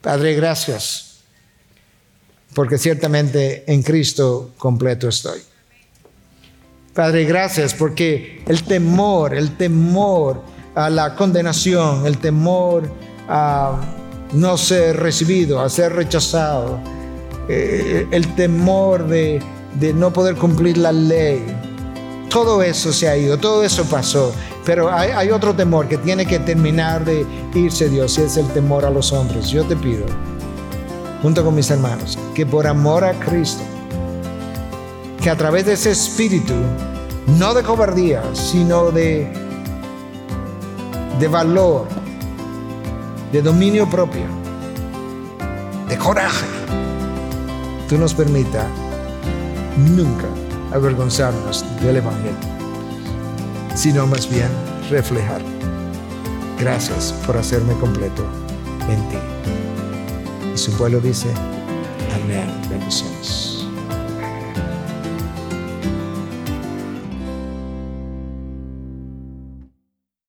[0.00, 1.24] Padre, gracias,
[2.54, 5.40] porque ciertamente en Cristo completo estoy.
[6.94, 10.40] Padre, gracias porque el temor, el temor
[10.76, 12.88] a la condenación, el temor
[13.28, 13.80] a
[14.34, 16.78] no ser recibido, a ser rechazado,
[17.48, 19.42] eh, el temor de,
[19.80, 21.44] de no poder cumplir la ley,
[22.30, 24.32] todo eso se ha ido, todo eso pasó.
[24.68, 28.84] Pero hay, otro temor que tiene que terminar de irse Dios y es el temor
[28.84, 29.48] a los hombres.
[29.48, 30.04] Yo te pido,
[31.22, 33.62] junto con mis hermanos, que por amor a Cristo,
[35.22, 36.52] que a través de ese espíritu,
[37.38, 39.32] no de cobardía, sino de,
[41.18, 41.86] de valor,
[43.32, 44.26] de dominio propio,
[45.88, 46.44] de coraje,
[47.88, 48.66] tú nos permita
[49.78, 50.26] nunca
[50.74, 52.57] avergonzarnos del Evangelio,
[53.78, 54.48] sino más bien
[54.90, 55.40] reflejar.
[56.58, 58.26] Gracias por hacerme completo
[58.88, 59.18] en ti.
[60.52, 61.28] Y su pueblo dice,
[62.12, 63.57] amén, bendiciones.